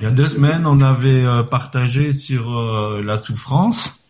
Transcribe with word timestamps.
Il 0.00 0.04
y 0.04 0.06
a 0.06 0.10
deux 0.10 0.28
semaines, 0.28 0.66
on 0.66 0.80
avait 0.80 1.26
euh, 1.26 1.42
partagé 1.42 2.14
sur 2.14 2.58
euh, 2.58 3.02
la 3.02 3.18
souffrance. 3.18 4.02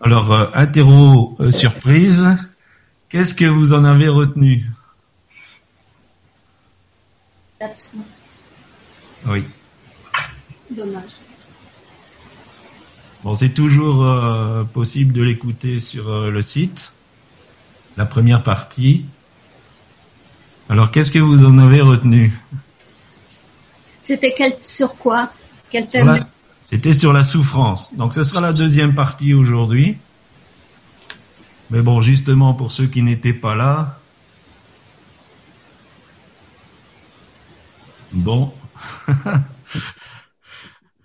Alors, 0.00 0.32
euh, 0.32 0.46
interro 0.54 1.36
euh, 1.38 1.52
surprise, 1.52 2.26
qu'est-ce 3.10 3.34
que 3.34 3.44
vous 3.44 3.74
en 3.74 3.84
avez 3.84 4.08
retenu? 4.08 4.70
L'absence. 7.60 8.00
Oui. 9.26 9.44
Dommage. 10.70 11.18
Bon, 13.22 13.36
c'est 13.36 13.50
toujours 13.50 14.02
euh, 14.06 14.64
possible 14.64 15.12
de 15.12 15.22
l'écouter 15.22 15.78
sur 15.78 16.08
euh, 16.08 16.30
le 16.30 16.40
site. 16.40 16.92
La 17.98 18.06
première 18.06 18.42
partie. 18.42 19.04
Alors, 20.70 20.90
qu'est-ce 20.90 21.12
que 21.12 21.18
vous 21.18 21.44
en 21.44 21.58
avez 21.58 21.82
retenu? 21.82 22.32
C'était 24.00 24.32
quel, 24.36 24.54
sur 24.62 24.96
quoi? 24.96 25.30
Quel 25.70 25.86
thème? 25.88 26.06
la- 26.06 26.26
C'était 26.70 26.94
sur 26.94 27.12
la 27.12 27.24
souffrance. 27.24 27.94
Donc, 27.94 28.14
ce 28.14 28.22
sera 28.22 28.40
la 28.40 28.52
deuxième 28.52 28.94
partie 28.94 29.34
aujourd'hui. 29.34 29.98
Mais 31.70 31.82
bon, 31.82 32.00
justement, 32.00 32.54
pour 32.54 32.72
ceux 32.72 32.86
qui 32.86 33.02
n'étaient 33.02 33.32
pas 33.34 33.54
là. 33.54 33.98
Bon. 38.12 38.52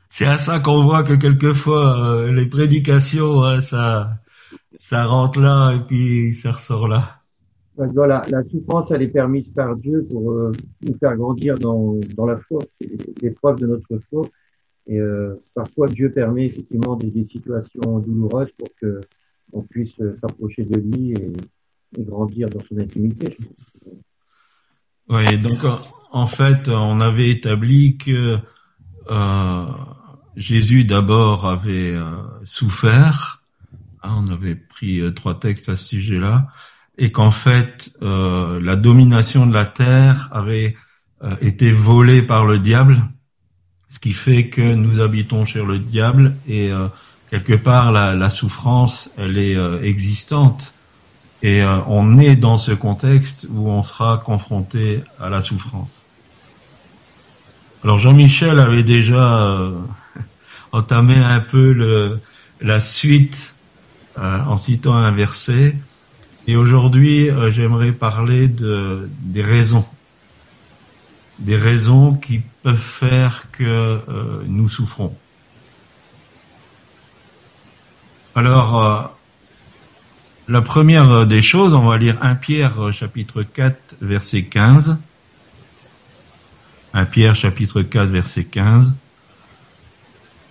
C'est 0.10 0.26
à 0.26 0.38
ça 0.38 0.60
qu'on 0.60 0.84
voit 0.84 1.04
que 1.04 1.14
quelquefois 1.14 2.00
euh, 2.00 2.32
les 2.32 2.46
prédications, 2.46 3.44
hein, 3.44 3.60
ça, 3.60 4.12
ça 4.80 5.06
rentre 5.06 5.40
là 5.40 5.74
et 5.74 5.80
puis 5.80 6.34
ça 6.34 6.54
ressort 6.54 6.88
là. 6.88 7.20
Voilà, 7.78 8.22
la 8.30 8.44
souffrance, 8.44 8.90
elle 8.92 9.02
est 9.02 9.10
permise 9.10 9.50
par 9.50 9.76
Dieu 9.76 10.08
pour 10.10 10.32
euh, 10.32 10.52
nous 10.82 10.98
faire 10.98 11.16
grandir 11.18 11.58
dans, 11.58 12.00
dans 12.16 12.26
la 12.26 12.38
foi, 12.38 12.60
l'épreuve 13.22 13.60
de 13.60 13.68
notre 13.68 14.00
foi. 14.10 14.26
Et 14.88 15.00
euh, 15.00 15.36
parfois, 15.54 15.88
Dieu 15.88 16.12
permet 16.12 16.46
effectivement 16.46 16.96
des, 16.96 17.12
situations 17.32 18.00
douloureuses 18.00 18.52
pour 18.58 18.68
que 18.80 19.02
on 19.52 19.62
puisse 19.62 20.00
euh, 20.00 20.18
s'approcher 20.22 20.64
de 20.64 20.80
lui 20.80 21.14
et, 21.14 22.04
grandir 22.04 22.50
dans 22.50 22.60
son 22.68 22.78
intimité. 22.78 23.38
Oui, 25.08 25.38
donc 25.38 25.60
en- 26.12 26.28
fait, 26.28 26.68
on 26.68 27.00
avait 27.00 27.30
établi 27.30 27.98
que 27.98 28.38
euh, 29.10 29.66
Jésus 30.36 30.84
d'abord 30.84 31.46
avait 31.46 31.96
euh, 31.96 32.04
souffert. 32.44 33.44
Hein, 34.04 34.26
on 34.28 34.32
avait 34.32 34.56
pris 34.56 35.02
trois 35.16 35.40
textes 35.40 35.70
à 35.70 35.78
ce 35.78 35.86
sujet-là, 35.86 36.48
et 36.98 37.12
qu'en 37.12 37.32
fait, 37.32 37.92
euh, 38.02 38.60
la 38.62 38.76
domination 38.76 39.46
de 39.46 39.54
la 39.54 39.66
terre 39.66 40.30
avait 40.32 40.76
euh, 41.24 41.36
été 41.42 41.72
volée 41.72 42.22
par 42.22 42.46
le 42.46 42.60
diable, 42.60 43.04
ce 43.90 44.00
qui 44.00 44.14
fait 44.14 44.50
que 44.50 44.74
nous 44.74 45.02
habitons 45.02 45.46
chez 45.46 45.64
le 45.64 45.80
diable 45.80 46.36
et 46.48 46.72
euh, 46.72 46.88
quelque 47.30 47.54
part 47.54 47.92
la, 47.92 48.16
la 48.16 48.30
souffrance, 48.30 49.10
elle 49.18 49.38
est 49.38 49.56
euh, 49.56 49.82
existante. 49.84 50.74
Et 51.42 51.62
euh, 51.62 51.80
on 51.88 52.18
est 52.18 52.36
dans 52.36 52.58
ce 52.58 52.72
contexte 52.72 53.48
où 53.50 53.70
on 53.70 53.84
sera 53.84 54.22
confronté 54.26 55.02
à 55.20 55.30
la 55.30 55.42
souffrance. 55.42 56.04
Alors 57.84 58.00
Jean-Michel 58.00 58.60
avait 58.60 58.84
déjà 58.84 59.44
euh, 59.44 59.80
entamé 60.72 61.18
un 61.18 61.40
peu 61.40 61.72
le, 61.74 62.20
la 62.62 62.80
suite 62.80 63.54
en 64.18 64.58
citant 64.58 64.96
un 64.96 65.12
verset. 65.12 65.76
Et 66.48 66.56
aujourd'hui, 66.56 67.30
euh, 67.30 67.52
j'aimerais 67.52 67.92
parler 67.92 68.48
de, 68.48 69.10
des 69.22 69.42
raisons. 69.42 69.86
Des 71.40 71.56
raisons 71.56 72.14
qui 72.14 72.42
peuvent 72.64 72.78
faire 72.78 73.46
que 73.52 73.64
euh, 73.64 74.44
nous 74.48 74.70
souffrons. 74.70 75.16
Alors, 78.36 78.84
euh, 78.84 79.02
la 80.48 80.62
première 80.62 81.26
des 81.26 81.42
choses, 81.42 81.74
on 81.74 81.88
va 81.88 81.98
lire 81.98 82.20
1 82.22 82.36
Pierre 82.36 82.80
euh, 82.80 82.92
chapitre 82.92 83.42
4 83.42 83.96
verset 84.00 84.44
15. 84.44 84.98
1 86.94 87.06
Pierre 87.06 87.36
chapitre 87.36 87.82
4 87.82 88.10
verset 88.10 88.44
15. 88.44 88.94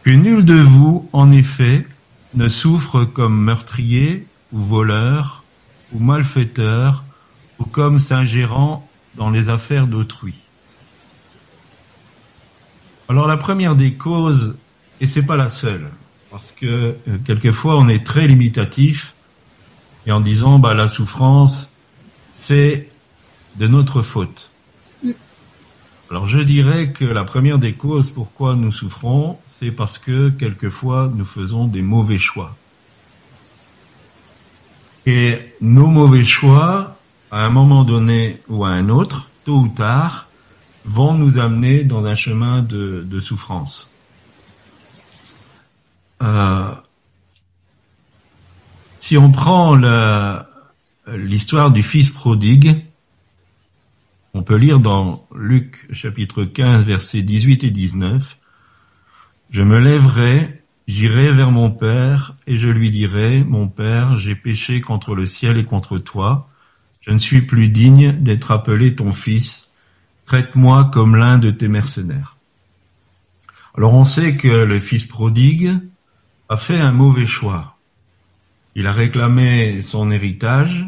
Que 0.02 0.10
nul 0.10 0.44
de 0.44 0.54
vous, 0.54 1.08
en 1.12 1.30
effet, 1.30 1.86
ne 2.34 2.48
souffre 2.48 3.04
comme 3.04 3.38
meurtrier 3.38 4.26
ou 4.52 4.58
voleur 4.64 5.43
ou 5.92 5.98
malfaiteur 5.98 7.04
ou 7.58 7.64
comme 7.64 8.00
s'ingérant 8.00 8.88
dans 9.16 9.30
les 9.30 9.48
affaires 9.48 9.86
d'autrui. 9.86 10.34
Alors 13.08 13.26
la 13.26 13.36
première 13.36 13.76
des 13.76 13.94
causes, 13.94 14.56
et 15.00 15.06
c'est 15.06 15.22
pas 15.22 15.36
la 15.36 15.50
seule, 15.50 15.90
parce 16.30 16.52
que 16.52 16.66
euh, 16.66 17.18
quelquefois 17.26 17.76
on 17.76 17.88
est 17.88 18.04
très 18.04 18.26
limitatif 18.26 19.14
et 20.06 20.12
en 20.12 20.20
disant 20.20 20.58
bah 20.58 20.74
la 20.74 20.88
souffrance 20.88 21.70
c'est 22.32 22.88
de 23.56 23.66
notre 23.66 24.02
faute. 24.02 24.50
Alors 26.10 26.28
je 26.28 26.40
dirais 26.40 26.92
que 26.92 27.04
la 27.04 27.24
première 27.24 27.58
des 27.58 27.74
causes 27.74 28.10
pourquoi 28.10 28.56
nous 28.56 28.72
souffrons, 28.72 29.38
c'est 29.48 29.70
parce 29.70 29.98
que 29.98 30.30
quelquefois 30.30 31.10
nous 31.14 31.24
faisons 31.24 31.66
des 31.66 31.82
mauvais 31.82 32.18
choix. 32.18 32.56
Et 35.06 35.38
nos 35.60 35.86
mauvais 35.86 36.24
choix, 36.24 36.96
à 37.30 37.44
un 37.44 37.50
moment 37.50 37.84
donné 37.84 38.40
ou 38.48 38.64
à 38.64 38.70
un 38.70 38.88
autre, 38.88 39.28
tôt 39.44 39.58
ou 39.58 39.68
tard, 39.68 40.28
vont 40.84 41.14
nous 41.14 41.38
amener 41.38 41.84
dans 41.84 42.04
un 42.04 42.14
chemin 42.14 42.62
de, 42.62 43.20
souffrance. 43.20 43.90
Euh, 46.22 46.74
si 49.00 49.18
on 49.18 49.30
prend 49.30 49.76
l'histoire 51.06 51.70
du 51.70 51.82
fils 51.82 52.08
prodigue, 52.08 52.84
on 54.32 54.42
peut 54.42 54.56
lire 54.56 54.80
dans 54.80 55.26
Luc 55.34 55.86
chapitre 55.92 56.44
15 56.44 56.84
versets 56.84 57.22
18 57.22 57.64
et 57.64 57.70
19, 57.70 58.38
Je 59.50 59.62
me 59.62 59.78
lèverai, 59.78 60.63
j'irai 60.86 61.32
vers 61.32 61.50
mon 61.50 61.70
père, 61.70 62.34
et 62.46 62.58
je 62.58 62.68
lui 62.68 62.90
dirai, 62.90 63.44
Mon 63.44 63.68
père, 63.68 64.16
j'ai 64.16 64.34
péché 64.34 64.80
contre 64.80 65.14
le 65.14 65.26
ciel 65.26 65.56
et 65.56 65.64
contre 65.64 65.98
toi, 65.98 66.48
je 67.00 67.10
ne 67.10 67.18
suis 67.18 67.42
plus 67.42 67.68
digne 67.68 68.12
d'être 68.12 68.50
appelé 68.50 68.94
ton 68.94 69.12
fils, 69.12 69.70
traite-moi 70.24 70.90
comme 70.92 71.16
l'un 71.16 71.38
de 71.38 71.50
tes 71.50 71.68
mercenaires. 71.68 72.36
Alors 73.76 73.94
on 73.94 74.04
sait 74.04 74.36
que 74.36 74.48
le 74.48 74.80
fils 74.80 75.04
prodigue 75.04 75.72
a 76.48 76.56
fait 76.56 76.78
un 76.78 76.92
mauvais 76.92 77.26
choix. 77.26 77.76
Il 78.74 78.86
a 78.86 78.92
réclamé 78.92 79.82
son 79.82 80.10
héritage, 80.10 80.86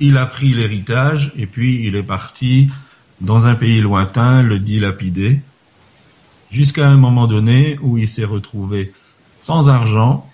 il 0.00 0.16
a 0.16 0.26
pris 0.26 0.52
l'héritage 0.52 1.32
et 1.36 1.46
puis 1.46 1.86
il 1.86 1.96
est 1.96 2.02
parti 2.02 2.68
dans 3.20 3.46
un 3.46 3.54
pays 3.54 3.80
lointain 3.80 4.42
le 4.42 4.58
dilapider 4.58 5.40
jusqu'à 6.50 6.88
un 6.88 6.96
moment 6.96 7.26
donné 7.26 7.78
où 7.82 7.98
il 7.98 8.08
s'est 8.08 8.24
retrouvé 8.24 8.92
sans 9.40 9.68
argent. 9.68 10.28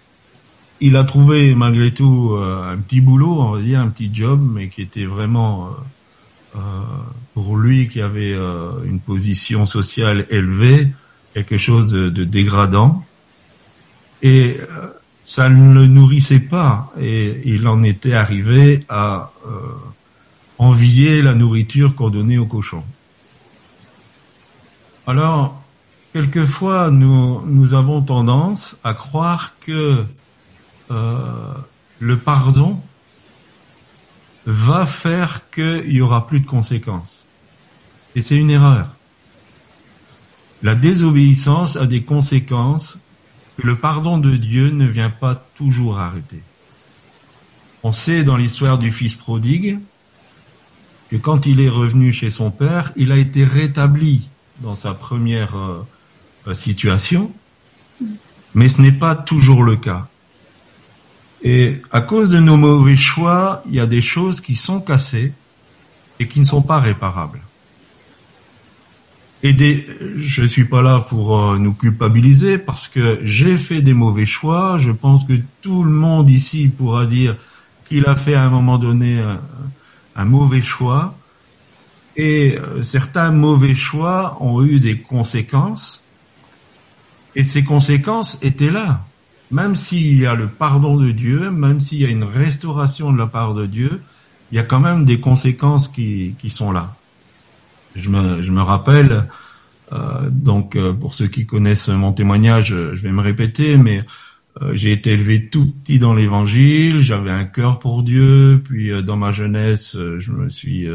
Il 0.80 0.96
a 0.96 1.04
trouvé 1.04 1.54
malgré 1.54 1.92
tout 1.92 2.32
euh, 2.34 2.72
un 2.72 2.76
petit 2.78 3.00
boulot, 3.00 3.40
on 3.40 3.52
va 3.52 3.62
dire 3.62 3.80
un 3.80 3.88
petit 3.88 4.10
job, 4.12 4.40
mais 4.42 4.68
qui 4.68 4.82
était 4.82 5.04
vraiment 5.04 5.66
euh, 5.66 5.70
euh, 6.56 6.60
pour 7.32 7.56
lui 7.56 7.88
qui 7.88 8.00
avait 8.00 8.34
euh, 8.34 8.72
une 8.84 9.00
position 9.00 9.66
sociale 9.66 10.26
élevée, 10.30 10.88
quelque 11.32 11.58
chose 11.58 11.90
de, 11.90 12.10
de 12.10 12.24
dégradant. 12.24 13.04
Et 14.22 14.56
ça 15.22 15.50
ne 15.50 15.74
le 15.74 15.86
nourrissait 15.86 16.40
pas 16.40 16.92
et 16.98 17.42
il 17.44 17.68
en 17.68 17.82
était 17.82 18.14
arrivé 18.14 18.86
à 18.88 19.32
envier 20.56 21.20
la 21.20 21.34
nourriture 21.34 21.94
qu'on 21.94 22.08
donnait 22.08 22.38
aux 22.38 22.46
cochons. 22.46 22.84
Alors, 25.06 25.62
quelquefois, 26.14 26.92
nous, 26.92 27.42
nous 27.44 27.74
avons 27.74 28.00
tendance 28.00 28.78
à 28.84 28.94
croire 28.94 29.56
que 29.58 30.04
euh, 30.92 31.52
le 31.98 32.16
pardon 32.16 32.80
va 34.46 34.86
faire 34.86 35.50
qu'il 35.50 35.90
y 35.90 36.00
aura 36.00 36.28
plus 36.28 36.38
de 36.38 36.46
conséquences. 36.46 37.24
Et 38.14 38.22
c'est 38.22 38.36
une 38.36 38.50
erreur. 38.50 38.94
La 40.62 40.76
désobéissance 40.76 41.74
a 41.74 41.86
des 41.86 42.04
conséquences 42.04 42.98
que 43.56 43.66
le 43.66 43.74
pardon 43.74 44.16
de 44.16 44.36
Dieu 44.36 44.70
ne 44.70 44.86
vient 44.86 45.10
pas 45.10 45.34
toujours 45.56 45.98
arrêter. 45.98 46.42
On 47.82 47.92
sait 47.92 48.22
dans 48.22 48.36
l'histoire 48.36 48.78
du 48.78 48.92
fils 48.92 49.16
prodigue 49.16 49.80
que 51.10 51.16
quand 51.16 51.44
il 51.44 51.58
est 51.58 51.68
revenu 51.68 52.12
chez 52.12 52.30
son 52.30 52.52
père, 52.52 52.92
il 52.94 53.10
a 53.10 53.16
été 53.16 53.44
rétabli 53.44 54.28
dans 54.60 54.76
sa 54.76 54.94
première 54.94 55.56
euh, 55.56 55.84
situation, 56.52 57.32
mais 58.54 58.68
ce 58.68 58.82
n'est 58.82 58.92
pas 58.92 59.14
toujours 59.14 59.62
le 59.62 59.76
cas. 59.76 60.08
Et 61.42 61.80
à 61.90 62.00
cause 62.00 62.28
de 62.28 62.38
nos 62.38 62.56
mauvais 62.56 62.96
choix, 62.96 63.62
il 63.66 63.74
y 63.74 63.80
a 63.80 63.86
des 63.86 64.02
choses 64.02 64.40
qui 64.40 64.56
sont 64.56 64.80
cassées 64.80 65.32
et 66.18 66.28
qui 66.28 66.40
ne 66.40 66.44
sont 66.44 66.62
pas 66.62 66.80
réparables. 66.80 67.40
aider. 69.44 69.86
Je 70.16 70.44
suis 70.44 70.64
pas 70.64 70.82
là 70.82 71.00
pour 71.00 71.38
euh, 71.38 71.58
nous 71.58 71.74
culpabiliser 71.74 72.58
parce 72.58 72.88
que 72.88 73.20
j'ai 73.24 73.58
fait 73.58 73.82
des 73.82 73.92
mauvais 73.92 74.26
choix. 74.26 74.78
Je 74.78 74.90
pense 74.90 75.24
que 75.24 75.34
tout 75.60 75.84
le 75.84 75.90
monde 75.90 76.30
ici 76.30 76.68
pourra 76.68 77.06
dire 77.06 77.36
qu'il 77.84 78.06
a 78.06 78.16
fait 78.16 78.34
à 78.34 78.42
un 78.44 78.50
moment 78.50 78.78
donné 78.78 79.20
un, 79.20 79.40
un 80.16 80.24
mauvais 80.24 80.62
choix. 80.62 81.14
Et 82.16 82.56
euh, 82.56 82.82
certains 82.82 83.30
mauvais 83.32 83.74
choix 83.74 84.38
ont 84.40 84.64
eu 84.64 84.80
des 84.80 84.98
conséquences. 84.98 86.03
Et 87.36 87.44
ces 87.44 87.64
conséquences 87.64 88.38
étaient 88.42 88.70
là. 88.70 89.04
Même 89.50 89.74
s'il 89.74 90.18
y 90.18 90.26
a 90.26 90.34
le 90.34 90.48
pardon 90.48 90.96
de 90.96 91.10
Dieu, 91.10 91.50
même 91.50 91.80
s'il 91.80 91.98
y 91.98 92.04
a 92.04 92.08
une 92.08 92.24
restauration 92.24 93.12
de 93.12 93.18
la 93.18 93.26
part 93.26 93.54
de 93.54 93.66
Dieu, 93.66 94.00
il 94.50 94.56
y 94.56 94.58
a 94.58 94.62
quand 94.62 94.80
même 94.80 95.04
des 95.04 95.20
conséquences 95.20 95.88
qui, 95.88 96.34
sont 96.48 96.72
là. 96.72 96.94
Je 97.96 98.08
me, 98.08 98.62
rappelle, 98.62 99.26
euh, 99.92 100.28
donc 100.30 100.76
euh, 100.76 100.92
pour 100.92 101.14
ceux 101.14 101.28
qui 101.28 101.46
connaissent 101.46 101.88
mon 101.88 102.12
témoignage, 102.12 102.68
je 102.68 103.02
vais 103.02 103.12
me 103.12 103.20
répéter, 103.20 103.76
mais 103.76 104.04
euh, 104.62 104.70
j'ai 104.74 104.92
été 104.92 105.12
élevé 105.12 105.48
tout 105.48 105.66
petit 105.66 105.98
dans 105.98 106.14
l'Évangile, 106.14 107.00
j'avais 107.00 107.30
un 107.30 107.44
cœur 107.44 107.80
pour 107.80 108.04
Dieu, 108.04 108.62
puis 108.64 108.90
euh, 108.90 109.02
dans 109.02 109.16
ma 109.16 109.32
jeunesse, 109.32 109.96
euh, 109.96 110.20
je 110.20 110.30
me 110.30 110.48
suis 110.48 110.86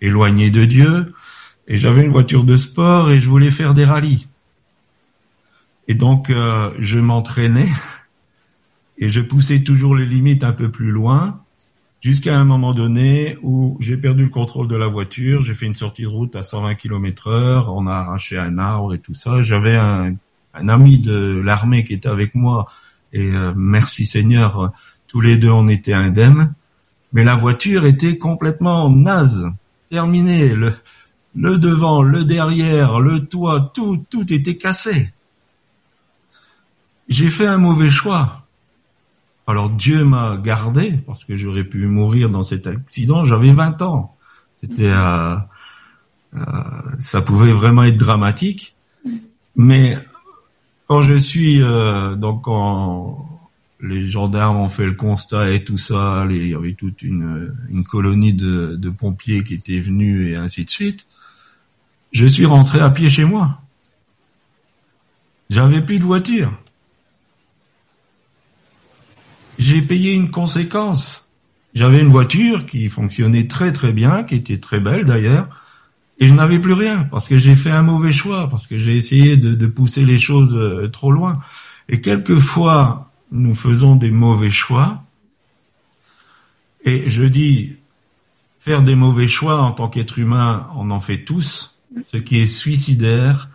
éloigné 0.00 0.50
de 0.50 0.64
Dieu, 0.64 1.12
et 1.66 1.78
j'avais 1.78 2.04
une 2.04 2.12
voiture 2.12 2.44
de 2.44 2.56
sport 2.56 3.10
et 3.10 3.20
je 3.20 3.28
voulais 3.28 3.50
faire 3.50 3.74
des 3.74 3.84
rallyes. 3.84 4.28
Et 5.88 5.94
donc 5.94 6.30
je 6.30 6.98
m'entraînais 6.98 7.68
et 8.98 9.10
je 9.10 9.20
poussais 9.20 9.62
toujours 9.62 9.96
les 9.96 10.06
limites 10.06 10.44
un 10.44 10.52
peu 10.52 10.70
plus 10.70 10.90
loin 10.90 11.42
jusqu'à 12.02 12.36
un 12.36 12.44
moment 12.44 12.74
donné 12.74 13.38
où 13.42 13.76
j'ai 13.80 13.96
perdu 13.96 14.24
le 14.24 14.28
contrôle 14.28 14.68
de 14.68 14.76
la 14.76 14.88
voiture, 14.88 15.42
j'ai 15.42 15.54
fait 15.54 15.66
une 15.66 15.76
sortie 15.76 16.02
de 16.02 16.08
route 16.08 16.36
à 16.36 16.42
120 16.42 16.74
km 16.74 17.28
heure, 17.28 17.74
on 17.74 17.86
a 17.86 17.94
arraché 17.94 18.36
un 18.36 18.58
arbre 18.58 18.92
et 18.92 18.98
tout 18.98 19.14
ça. 19.14 19.42
J'avais 19.42 19.76
un, 19.76 20.14
un, 20.52 20.68
ami 20.68 20.98
de 20.98 21.40
l'armée 21.42 21.84
qui 21.84 21.94
était 21.94 22.08
avec 22.08 22.34
moi 22.34 22.66
et 23.12 23.30
euh, 23.30 23.52
merci 23.56 24.04
Seigneur, 24.04 24.72
tous 25.06 25.20
les 25.20 25.36
deux 25.38 25.50
on 25.50 25.68
était 25.68 25.92
indemnes, 25.92 26.52
mais 27.12 27.24
la 27.24 27.36
voiture 27.36 27.86
était 27.86 28.18
complètement 28.18 28.90
naze, 28.90 29.48
terminée, 29.90 30.54
le, 30.54 30.72
le 31.36 31.58
devant, 31.58 32.02
le 32.02 32.24
derrière, 32.24 33.00
le 33.00 33.26
toit, 33.26 33.70
tout, 33.74 34.04
tout 34.10 34.32
était 34.32 34.56
cassé. 34.56 35.12
J'ai 37.08 37.28
fait 37.28 37.46
un 37.46 37.58
mauvais 37.58 37.90
choix. 37.90 38.46
Alors 39.46 39.70
Dieu 39.70 40.04
m'a 40.04 40.36
gardé 40.36 40.92
parce 41.06 41.24
que 41.24 41.36
j'aurais 41.36 41.64
pu 41.64 41.86
mourir 41.86 42.30
dans 42.30 42.42
cet 42.42 42.66
accident. 42.66 43.24
J'avais 43.24 43.52
20 43.52 43.82
ans. 43.82 44.16
C'était, 44.60 44.90
euh, 44.90 45.36
euh, 46.34 46.40
ça 46.98 47.22
pouvait 47.22 47.52
vraiment 47.52 47.84
être 47.84 47.96
dramatique. 47.96 48.76
Mais 49.56 49.98
quand 50.86 51.02
je 51.02 51.14
suis 51.14 51.60
euh, 51.60 52.14
donc 52.14 52.44
quand 52.44 53.28
les 53.80 54.08
gendarmes 54.08 54.58
ont 54.58 54.68
fait 54.68 54.86
le 54.86 54.94
constat 54.94 55.50
et 55.50 55.64
tout 55.64 55.78
ça, 55.78 56.24
il 56.30 56.46
y 56.46 56.54
avait 56.54 56.74
toute 56.74 57.02
une, 57.02 57.52
une 57.68 57.82
colonie 57.82 58.32
de, 58.32 58.76
de 58.76 58.90
pompiers 58.90 59.42
qui 59.42 59.54
étaient 59.54 59.80
venus 59.80 60.30
et 60.30 60.36
ainsi 60.36 60.64
de 60.64 60.70
suite. 60.70 61.06
Je 62.12 62.26
suis 62.26 62.46
rentré 62.46 62.78
à 62.78 62.90
pied 62.90 63.10
chez 63.10 63.24
moi. 63.24 63.58
J'avais 65.50 65.80
plus 65.80 65.98
de 65.98 66.04
voiture 66.04 66.61
j'ai 69.62 69.82
payé 69.82 70.12
une 70.12 70.30
conséquence. 70.30 71.30
J'avais 71.74 72.00
une 72.00 72.08
voiture 72.08 72.66
qui 72.66 72.90
fonctionnait 72.90 73.46
très 73.46 73.72
très 73.72 73.92
bien, 73.92 74.24
qui 74.24 74.34
était 74.34 74.58
très 74.58 74.80
belle 74.80 75.04
d'ailleurs, 75.04 75.48
et 76.18 76.28
je 76.28 76.34
n'avais 76.34 76.58
plus 76.58 76.74
rien 76.74 77.04
parce 77.04 77.26
que 77.26 77.38
j'ai 77.38 77.56
fait 77.56 77.70
un 77.70 77.82
mauvais 77.82 78.12
choix, 78.12 78.48
parce 78.48 78.66
que 78.66 78.78
j'ai 78.78 78.96
essayé 78.96 79.36
de, 79.36 79.66
pousser 79.66 80.04
les 80.04 80.18
choses 80.18 80.56
euh, 80.56 80.88
trop 80.88 81.10
loin. 81.10 81.40
Et 81.88 82.00
quelquefois, 82.00 83.10
nous 83.30 83.54
faisons 83.54 83.96
des 83.96 84.10
mauvais 84.10 84.50
choix. 84.50 85.02
Et 86.84 87.08
je 87.10 87.24
dis, 87.24 87.76
faire 88.58 88.82
des 88.82 88.94
mauvais 88.94 89.28
choix 89.28 89.62
en 89.62 89.72
tant 89.72 89.88
qu'être 89.88 90.18
humain, 90.18 90.68
on 90.76 90.90
en 90.90 91.00
fait 91.00 91.24
tous. 91.24 91.80
Ce 92.06 92.16
qui 92.18 92.38
est 92.38 92.48
suicidaire, 92.48 93.48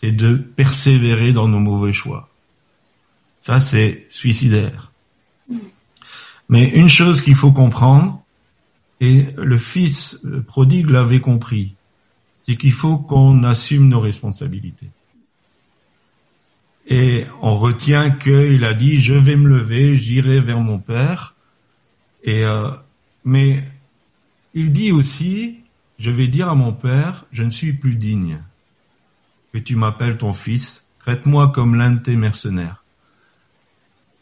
c'est 0.00 0.12
de 0.12 0.36
persévérer 0.36 1.32
dans 1.32 1.48
nos 1.48 1.60
mauvais 1.60 1.92
choix. 1.92 2.28
Ça, 3.40 3.60
c'est 3.60 4.06
suicidaire. 4.10 4.89
Mais 6.48 6.68
une 6.68 6.88
chose 6.88 7.22
qu'il 7.22 7.36
faut 7.36 7.52
comprendre, 7.52 8.22
et 9.00 9.26
le 9.36 9.58
fils 9.58 10.20
prodigue 10.46 10.90
l'avait 10.90 11.20
compris, 11.20 11.74
c'est 12.46 12.56
qu'il 12.56 12.72
faut 12.72 12.98
qu'on 12.98 13.42
assume 13.44 13.88
nos 13.88 14.00
responsabilités. 14.00 14.90
Et 16.86 17.24
on 17.40 17.56
retient 17.56 18.10
qu'il 18.10 18.64
a 18.64 18.74
dit 18.74 19.00
je 19.00 19.14
vais 19.14 19.36
me 19.36 19.48
lever, 19.48 19.94
j'irai 19.94 20.40
vers 20.40 20.60
mon 20.60 20.78
père. 20.78 21.36
Et 22.24 22.44
euh, 22.44 22.70
mais 23.24 23.62
il 24.54 24.72
dit 24.72 24.90
aussi 24.90 25.60
je 25.98 26.10
vais 26.10 26.26
dire 26.28 26.48
à 26.48 26.54
mon 26.54 26.72
père 26.72 27.26
je 27.30 27.42
ne 27.42 27.50
suis 27.50 27.74
plus 27.74 27.94
digne 27.94 28.42
que 29.52 29.58
tu 29.58 29.76
m'appelles 29.76 30.18
ton 30.18 30.32
fils, 30.32 30.88
traite-moi 30.98 31.52
comme 31.52 31.74
l'un 31.74 31.92
de 31.92 32.00
tes 32.00 32.16
mercenaires. 32.16 32.84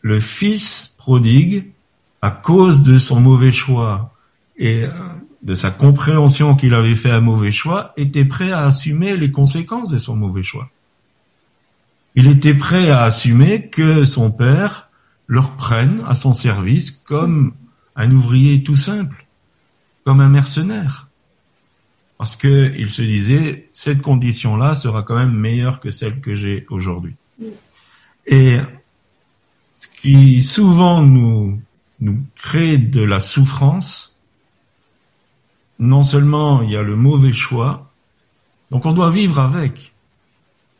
Le 0.00 0.20
fils 0.20 0.96
prodigue 1.08 1.64
à 2.20 2.30
cause 2.30 2.82
de 2.82 2.98
son 2.98 3.18
mauvais 3.18 3.50
choix 3.50 4.12
et 4.58 4.84
euh, 4.84 4.90
de 5.40 5.54
sa 5.54 5.70
compréhension 5.70 6.54
qu'il 6.54 6.74
avait 6.74 6.94
fait 6.94 7.10
un 7.10 7.22
mauvais 7.22 7.50
choix, 7.50 7.94
était 7.96 8.26
prêt 8.26 8.52
à 8.52 8.66
assumer 8.66 9.16
les 9.16 9.30
conséquences 9.30 9.88
de 9.88 9.98
son 9.98 10.16
mauvais 10.16 10.42
choix. 10.42 10.68
Il 12.14 12.26
était 12.26 12.52
prêt 12.52 12.90
à 12.90 13.04
assumer 13.04 13.68
que 13.68 14.04
son 14.04 14.30
père 14.30 14.90
le 15.26 15.40
reprenne 15.40 16.02
à 16.06 16.14
son 16.14 16.34
service 16.34 16.90
comme 16.90 17.54
un 17.96 18.10
ouvrier 18.10 18.62
tout 18.62 18.76
simple, 18.76 19.24
comme 20.04 20.20
un 20.20 20.28
mercenaire. 20.28 21.08
Parce 22.18 22.36
que 22.36 22.74
il 22.76 22.90
se 22.90 23.00
disait, 23.00 23.70
cette 23.72 24.02
condition-là 24.02 24.74
sera 24.74 25.04
quand 25.04 25.16
même 25.16 25.32
meilleure 25.32 25.80
que 25.80 25.90
celle 25.90 26.20
que 26.20 26.36
j'ai 26.36 26.66
aujourd'hui. 26.68 27.14
Et 28.26 28.58
ce 29.78 29.86
qui 29.86 30.42
souvent 30.42 31.02
nous 31.02 31.60
nous 32.00 32.20
crée 32.36 32.78
de 32.78 33.02
la 33.02 33.20
souffrance, 33.20 34.18
non 35.78 36.02
seulement 36.02 36.62
il 36.62 36.70
y 36.70 36.76
a 36.76 36.82
le 36.82 36.96
mauvais 36.96 37.32
choix, 37.32 37.90
donc 38.70 38.86
on 38.86 38.92
doit 38.92 39.10
vivre 39.10 39.38
avec. 39.38 39.92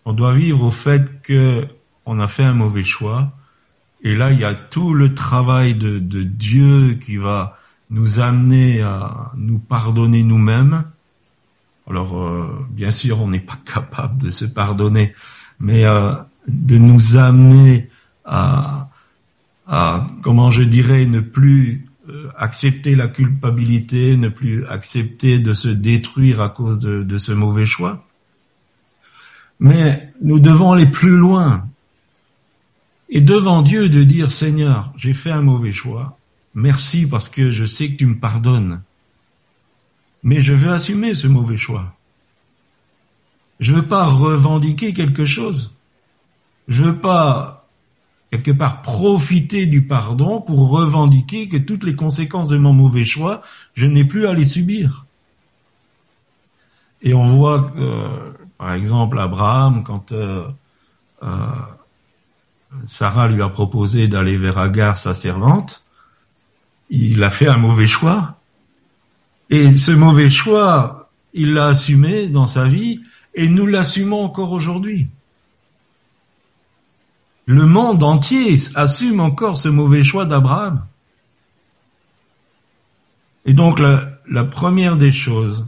On 0.05 0.12
doit 0.12 0.35
vivre 0.35 0.65
au 0.65 0.71
fait 0.71 1.23
que 1.23 1.67
on 2.06 2.19
a 2.19 2.29
fait 2.29 2.44
un 2.44 2.55
mauvais 2.55 2.84
choix, 2.84 3.32
et 4.03 4.15
là 4.17 4.32
il 4.32 4.41
y 4.41 4.44
a 4.44 4.55
tout 4.55 4.94
le 4.94 5.15
travail 5.15 5.75
de, 5.75 5.99
de 5.99 6.22
Dieu 6.22 6.94
qui 6.94 7.17
va 7.17 7.58
nous 7.91 8.20
amener 8.20 8.81
à 8.82 9.32
nous 9.37 9.58
pardonner 9.58 10.22
nous-mêmes. 10.22 10.84
Alors 11.89 12.20
euh, 12.20 12.67
bien 12.70 12.91
sûr 12.91 13.20
on 13.20 13.29
n'est 13.29 13.41
pas 13.41 13.58
capable 13.65 14.22
de 14.22 14.31
se 14.31 14.44
pardonner, 14.44 15.15
mais 15.61 15.84
euh, 15.84 16.15
de 16.49 16.79
nous 16.79 17.17
amener 17.17 17.91
à, 18.25 18.78
comment 20.22 20.51
je 20.51 20.63
dirais, 20.63 21.06
ne 21.06 21.20
plus 21.20 21.89
euh, 22.08 22.31
accepter 22.37 22.94
la 22.94 23.08
culpabilité, 23.08 24.17
ne 24.17 24.29
plus 24.29 24.67
accepter 24.67 25.41
de 25.41 25.53
se 25.53 25.69
détruire 25.69 26.41
à 26.41 26.48
cause 26.48 26.81
de, 26.81 27.19
ce 27.19 27.32
mauvais 27.32 27.67
choix. 27.67 28.05
Mais 29.60 30.13
nous 30.22 30.41
devons 30.41 30.72
aller 30.72 30.87
plus 30.87 31.17
loin. 31.17 31.69
Et 33.10 33.20
devant 33.20 33.63
Dieu 33.63 33.89
de 33.89 34.05
dire, 34.05 34.32
Seigneur, 34.32 34.93
j'ai 34.96 35.13
fait 35.13 35.31
un 35.31 35.43
mauvais 35.43 35.72
choix. 35.72 36.19
Merci 36.55 37.06
parce 37.06 37.29
que 37.29 37.51
je 37.51 37.65
sais 37.65 37.91
que 37.91 37.96
tu 37.96 38.06
me 38.06 38.19
pardonnes. 38.19 38.82
Mais 40.22 40.41
je 40.41 40.55
veux 40.55 40.72
assumer 40.72 41.15
ce 41.15 41.27
mauvais 41.27 41.56
choix. 41.56 41.94
Je 43.60 43.75
veux 43.75 43.87
pas 43.87 44.06
revendiquer 44.06 44.94
quelque 44.94 45.27
chose. 45.27 45.77
Je 46.69 46.82
veux 46.82 46.96
pas 46.96 47.57
quelque 48.31 48.51
part 48.51 48.82
profiter 48.82 49.67
du 49.67 49.82
pardon 49.82 50.41
pour 50.41 50.69
revendiquer 50.69 51.49
que 51.49 51.56
toutes 51.56 51.85
les 51.85 51.97
conséquences 51.97 52.49
de 52.49 52.58
mon 52.58 52.73
mauvais 52.73 53.05
choix, 53.05 53.43
je 53.75 53.87
n'ai 53.87 54.05
plus 54.05 54.27
à 54.27 54.35
les 54.35 54.44
subir. 54.44 55.06
Et 57.01 57.15
on 57.15 57.27
voit, 57.27 57.73
euh, 57.77 58.32
par 58.58 58.73
exemple, 58.75 59.19
Abraham, 59.19 59.82
quand 59.82 60.13
euh, 60.13 60.47
euh, 61.23 61.27
Sarah 62.87 63.29
lui 63.29 63.41
a 63.41 63.49
proposé 63.49 64.08
d'aller 64.08 64.37
vers 64.37 64.58
Agar, 64.58 64.99
sa 64.99 65.15
servante, 65.15 65.85
il 66.91 67.23
a 67.23 67.31
fait 67.31 67.49
un 67.49 67.56
mauvais 67.56 67.87
choix. 67.87 68.41
Et 69.51 69.77
ce 69.77 69.93
mauvais 69.93 70.29
choix, 70.29 71.08
il 71.32 71.55
l'a 71.55 71.69
assumé 71.69 72.29
dans 72.29 72.47
sa 72.47 72.67
vie, 72.67 73.01
et 73.35 73.49
nous 73.49 73.67
l'assumons 73.67 74.25
encore 74.25 74.53
aujourd'hui. 74.53 75.08
Le 77.48 77.64
monde 77.64 78.02
entier 78.02 78.58
assume 78.74 79.20
encore 79.20 79.56
ce 79.56 79.70
mauvais 79.70 80.05
choix 80.05 80.26
d'Abraham. 80.26 80.84
Et 83.46 83.55
donc 83.55 83.78
la, 83.78 84.44
première 84.44 84.98
des 84.98 85.10
choses, 85.10 85.67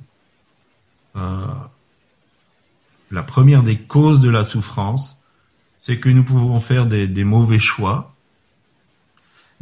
euh, 1.17 1.47
la 3.11 3.23
première 3.23 3.63
des 3.63 3.79
causes 3.79 4.21
de 4.21 4.29
la 4.29 4.45
souffrance, 4.45 5.19
c'est 5.79 5.99
que 5.99 6.11
nous 6.11 6.23
pouvons 6.23 6.61
faire 6.61 6.85
des, 6.85 7.09
des 7.09 7.25
mauvais 7.25 7.59
choix. 7.59 8.15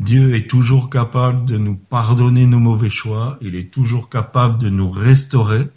Dieu 0.00 0.34
est 0.34 0.50
toujours 0.50 0.90
capable 0.90 1.44
de 1.44 1.56
nous 1.56 1.76
pardonner 1.76 2.46
nos 2.46 2.58
mauvais 2.58 2.90
choix, 2.90 3.38
il 3.40 3.54
est 3.54 3.72
toujours 3.72 4.08
capable 4.08 4.58
de 4.58 4.70
nous 4.70 4.90
restaurer, 4.90 5.68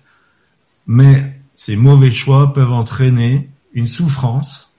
mais 0.87 1.39
ces 1.55 1.75
mauvais 1.75 2.11
choix 2.11 2.51
peuvent 2.51 2.73
entraîner 2.73 3.51
une 3.73 3.85
souffrance 3.85 4.70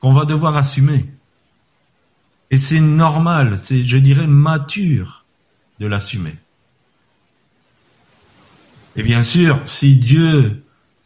qu'on 0.00 0.12
va 0.12 0.24
devoir 0.24 0.56
assumer. 0.56 1.06
Et 2.50 2.58
c'est 2.58 2.80
normal, 2.80 3.58
c'est, 3.60 3.84
je 3.84 3.96
dirais, 3.96 4.26
mature 4.26 5.24
de 5.78 5.86
l'assumer. 5.86 6.34
Et 8.96 9.02
bien 9.02 9.22
sûr, 9.22 9.60
si 9.66 9.96
Dieu, 9.96 10.64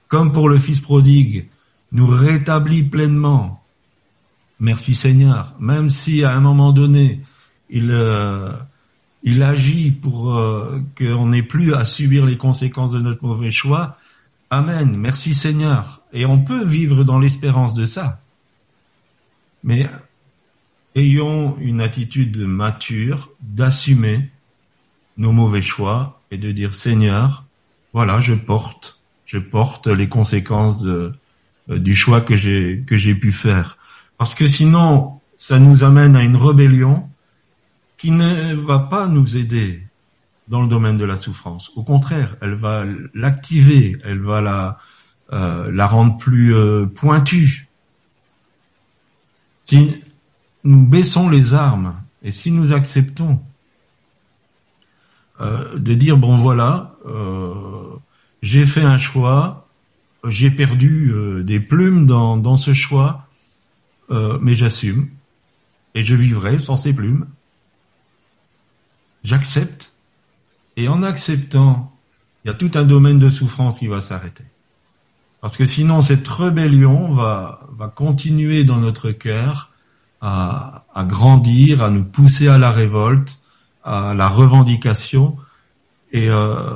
comme 0.09 0.33
pour 0.33 0.49
le 0.49 0.59
Fils 0.59 0.81
prodigue, 0.81 1.49
nous 1.93 2.07
rétablit 2.07 2.83
pleinement, 2.83 3.63
merci 4.59 4.95
Seigneur, 4.95 5.55
même 5.61 5.91
si 5.91 6.25
à 6.25 6.35
un 6.35 6.41
moment 6.41 6.73
donné, 6.73 7.21
il, 7.69 7.91
euh, 7.91 8.53
il 9.23 9.43
agit 9.43 9.91
pour 9.91 10.37
euh, 10.37 10.81
qu'on 10.97 11.29
n'ait 11.29 11.43
plus 11.43 11.75
à 11.75 11.85
subir 11.85 12.25
les 12.25 12.39
conséquences 12.39 12.93
de 12.93 13.01
notre 13.01 13.25
mauvais 13.25 13.51
choix, 13.51 13.99
Amen, 14.51 14.97
merci 14.97 15.35
Seigneur. 15.35 16.03
Et 16.13 16.27
on 16.27 16.39
peut 16.39 16.65
vivre 16.65 17.03
dans 17.03 17.19
l'espérance 17.19 17.75
de 17.75 17.87
ça. 17.87 18.21
Mais 19.65 19.89
ayons 20.95 21.57
une 21.59 21.81
attitude 21.81 22.39
mature 22.39 23.33
d'assumer 23.41 24.31
nos 25.17 25.33
mauvais 25.33 25.63
choix 25.63 26.21
et 26.31 26.39
de 26.39 26.53
dire 26.53 26.75
Seigneur, 26.75 27.45
voilà, 27.93 28.21
je 28.21 28.35
porte, 28.35 29.01
je 29.27 29.39
porte 29.39 29.87
les 29.87 30.09
conséquences 30.09 30.85
euh, 30.85 31.13
du 31.69 31.97
choix 31.97 32.21
que 32.21 32.37
j'ai 32.37 32.85
que 32.87 32.97
j'ai 32.97 33.15
pu 33.15 33.33
faire. 33.33 33.79
Parce 34.19 34.35
que 34.35 34.47
sinon, 34.47 35.21
ça 35.39 35.59
nous 35.59 35.83
amène 35.83 36.15
à 36.15 36.23
une 36.23 36.37
rébellion 36.37 37.09
qui 37.97 38.11
ne 38.11 38.55
va 38.55 38.79
pas 38.79 39.09
nous 39.09 39.37
aider 39.37 39.83
dans 40.49 40.61
le 40.61 40.69
domaine 40.69 40.99
de 40.99 41.05
la 41.05 41.17
souffrance. 41.17 41.73
Au 41.75 41.83
contraire, 41.83 42.37
elle 42.43 42.55
va 42.55 42.85
l'activer, 43.15 43.97
elle 44.05 44.21
va 44.21 44.41
la 44.41 44.79
euh, 45.33 45.71
la 45.73 45.87
rendre 45.87 46.19
plus 46.19 46.55
euh, 46.55 46.85
pointue. 46.85 47.69
Si 49.65 50.03
nous 50.63 50.87
baissons 50.87 51.29
les 51.29 51.55
armes 51.55 51.97
et 52.23 52.33
si 52.33 52.51
nous 52.53 52.73
acceptons 52.73 53.41
euh, 55.41 55.79
de 55.79 55.95
dire 55.95 56.19
bon 56.19 56.37
voilà, 56.37 56.95
euh, 57.07 57.97
j'ai 58.43 58.67
fait 58.67 58.83
un 58.83 58.99
choix, 58.99 59.67
j'ai 60.29 60.51
perdu 60.51 61.11
euh, 61.11 61.43
des 61.43 61.61
plumes 61.61 62.07
dans, 62.07 62.37
dans 62.37 62.57
ce 62.57 62.73
choix, 62.73 63.27
mais 64.41 64.55
j'assume 64.55 65.09
et 65.95 66.05
je 66.05 66.15
vivrai 66.15 66.59
sans 66.61 66.77
ces 66.77 66.93
plumes. 66.93 67.27
J'accepte 69.25 69.95
et 70.77 70.87
en 70.89 71.03
acceptant, 71.03 71.91
il 72.45 72.49
y 72.49 72.51
a 72.51 72.55
tout 72.55 72.71
un 72.75 72.85
domaine 72.85 73.19
de 73.19 73.31
souffrance 73.31 73.79
qui 73.79 73.89
va 73.89 74.03
s'arrêter. 74.03 74.45
Parce 75.45 75.59
que 75.59 75.67
sinon, 75.67 76.01
cette 76.01 76.27
rébellion 76.27 77.13
va, 77.13 77.69
va 77.77 77.89
continuer 77.89 78.65
dans 78.65 78.79
notre 78.79 79.11
cœur 79.11 79.73
à, 80.23 80.87
à 80.95 81.05
grandir, 81.05 81.83
à 81.83 81.91
nous 81.91 82.03
pousser 82.03 82.49
à 82.49 82.57
la 82.57 82.73
révolte, 82.73 83.29
à 83.85 84.15
la 84.15 84.31
revendication. 84.31 85.37
Et 86.13 86.31
euh, 86.31 86.71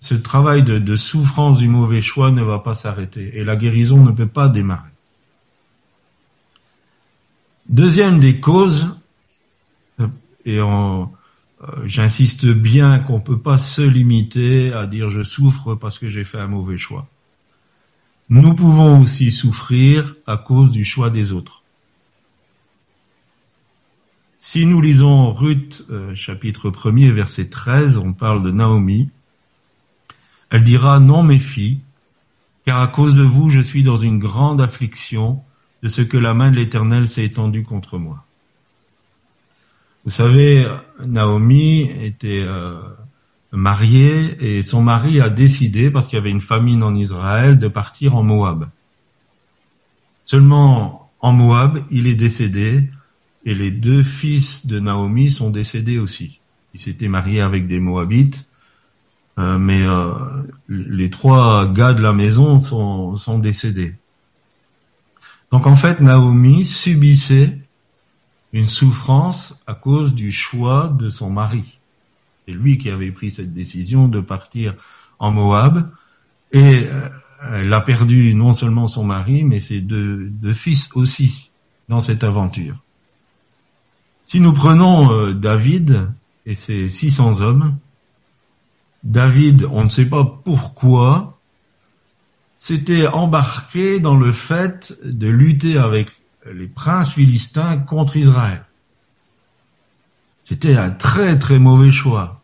ce 0.00 0.14
travail 0.14 0.62
de, 0.62 0.78
de, 0.78 0.96
souffrance 0.98 1.56
du 1.56 1.66
mauvais 1.66 2.02
choix 2.02 2.30
ne 2.30 2.42
va 2.42 2.58
pas 2.58 2.74
s'arrêter. 2.74 3.38
Et 3.38 3.42
la 3.42 3.56
guérison 3.56 4.04
ne 4.04 4.10
peut 4.10 4.28
pas 4.28 4.50
démarrer. 4.50 4.90
Deuxième 7.70 8.20
des 8.20 8.38
causes, 8.38 8.98
euh, 9.98 10.08
et 10.44 10.58
euh, 10.58 11.04
j'insiste 11.86 12.44
bien 12.44 12.98
qu'on 12.98 13.20
peut 13.20 13.38
pas 13.38 13.56
se 13.56 13.80
limiter 13.80 14.74
à 14.74 14.86
dire 14.86 15.08
je 15.08 15.22
souffre 15.22 15.74
parce 15.74 15.98
que 15.98 16.10
j'ai 16.10 16.24
fait 16.24 16.38
un 16.38 16.48
mauvais 16.48 16.76
choix. 16.76 17.08
Nous 18.30 18.54
pouvons 18.54 19.02
aussi 19.02 19.32
souffrir 19.32 20.14
à 20.26 20.36
cause 20.36 20.70
du 20.70 20.84
choix 20.84 21.10
des 21.10 21.32
autres. 21.32 21.62
Si 24.38 24.66
nous 24.66 24.80
lisons 24.80 25.32
Ruth 25.32 25.84
euh, 25.90 26.14
chapitre 26.14 26.70
1er 26.70 27.10
verset 27.10 27.48
13, 27.48 27.98
on 27.98 28.12
parle 28.12 28.42
de 28.42 28.50
Naomi. 28.50 29.10
Elle 30.50 30.64
dira 30.64 31.00
non 31.00 31.22
mes 31.22 31.38
filles, 31.38 31.80
car 32.64 32.80
à 32.80 32.88
cause 32.88 33.14
de 33.14 33.22
vous 33.22 33.50
je 33.50 33.60
suis 33.60 33.82
dans 33.82 33.96
une 33.96 34.18
grande 34.18 34.60
affliction 34.60 35.42
de 35.82 35.88
ce 35.88 36.02
que 36.02 36.16
la 36.16 36.34
main 36.34 36.50
de 36.50 36.56
l'Éternel 36.56 37.08
s'est 37.08 37.24
étendue 37.24 37.62
contre 37.62 37.98
moi. 37.98 38.24
Vous 40.04 40.10
savez, 40.10 40.66
Naomi 41.04 41.90
était 42.02 42.44
euh, 42.46 42.80
mariée 43.54 44.36
et 44.40 44.62
son 44.62 44.82
mari 44.82 45.20
a 45.20 45.30
décidé, 45.30 45.90
parce 45.90 46.08
qu'il 46.08 46.16
y 46.16 46.20
avait 46.20 46.30
une 46.30 46.40
famine 46.40 46.82
en 46.82 46.94
Israël, 46.94 47.58
de 47.58 47.68
partir 47.68 48.16
en 48.16 48.22
Moab. 48.22 48.68
Seulement 50.24 51.10
en 51.20 51.32
Moab, 51.32 51.84
il 51.90 52.06
est 52.06 52.14
décédé 52.14 52.90
et 53.44 53.54
les 53.54 53.70
deux 53.70 54.02
fils 54.02 54.66
de 54.66 54.80
Naomi 54.80 55.30
sont 55.30 55.50
décédés 55.50 55.98
aussi. 55.98 56.40
Il 56.72 56.80
s'était 56.80 57.08
marié 57.08 57.40
avec 57.40 57.68
des 57.68 57.78
Moabites, 57.78 58.46
euh, 59.38 59.58
mais 59.58 59.82
euh, 59.82 60.12
les 60.68 61.10
trois 61.10 61.70
gars 61.72 61.92
de 61.92 62.02
la 62.02 62.12
maison 62.12 62.58
sont 62.58 63.38
décédés. 63.38 63.94
Donc 65.52 65.66
en 65.66 65.76
fait, 65.76 66.00
Naomi 66.00 66.66
subissait 66.66 67.58
une 68.52 68.66
souffrance 68.66 69.62
à 69.66 69.74
cause 69.74 70.14
du 70.14 70.32
choix 70.32 70.88
de 70.88 71.10
son 71.10 71.30
mari. 71.30 71.78
C'est 72.46 72.54
lui 72.54 72.78
qui 72.78 72.90
avait 72.90 73.10
pris 73.10 73.30
cette 73.30 73.52
décision 73.52 74.08
de 74.08 74.20
partir 74.20 74.74
en 75.18 75.30
Moab 75.30 75.90
et 76.52 76.84
euh, 76.84 77.08
elle 77.52 77.72
a 77.72 77.80
perdu 77.80 78.34
non 78.34 78.54
seulement 78.54 78.88
son 78.88 79.04
mari, 79.04 79.44
mais 79.44 79.60
ses 79.60 79.80
deux, 79.80 80.28
deux 80.28 80.52
fils 80.52 80.90
aussi 80.94 81.50
dans 81.88 82.00
cette 82.00 82.24
aventure. 82.24 82.76
Si 84.24 84.40
nous 84.40 84.52
prenons 84.52 85.12
euh, 85.12 85.32
David 85.32 86.08
et 86.46 86.54
ses 86.54 86.88
600 86.88 87.40
hommes, 87.40 87.76
David, 89.02 89.66
on 89.70 89.84
ne 89.84 89.88
sait 89.90 90.08
pas 90.08 90.24
pourquoi, 90.24 91.38
s'était 92.56 93.06
embarqué 93.06 94.00
dans 94.00 94.16
le 94.16 94.32
fait 94.32 94.96
de 95.04 95.26
lutter 95.26 95.76
avec 95.76 96.08
les 96.50 96.66
princes 96.66 97.12
philistins 97.12 97.76
contre 97.76 98.16
Israël. 98.16 98.64
C'était 100.44 100.76
un 100.76 100.90
très 100.90 101.38
très 101.38 101.58
mauvais 101.58 101.90
choix. 101.90 102.42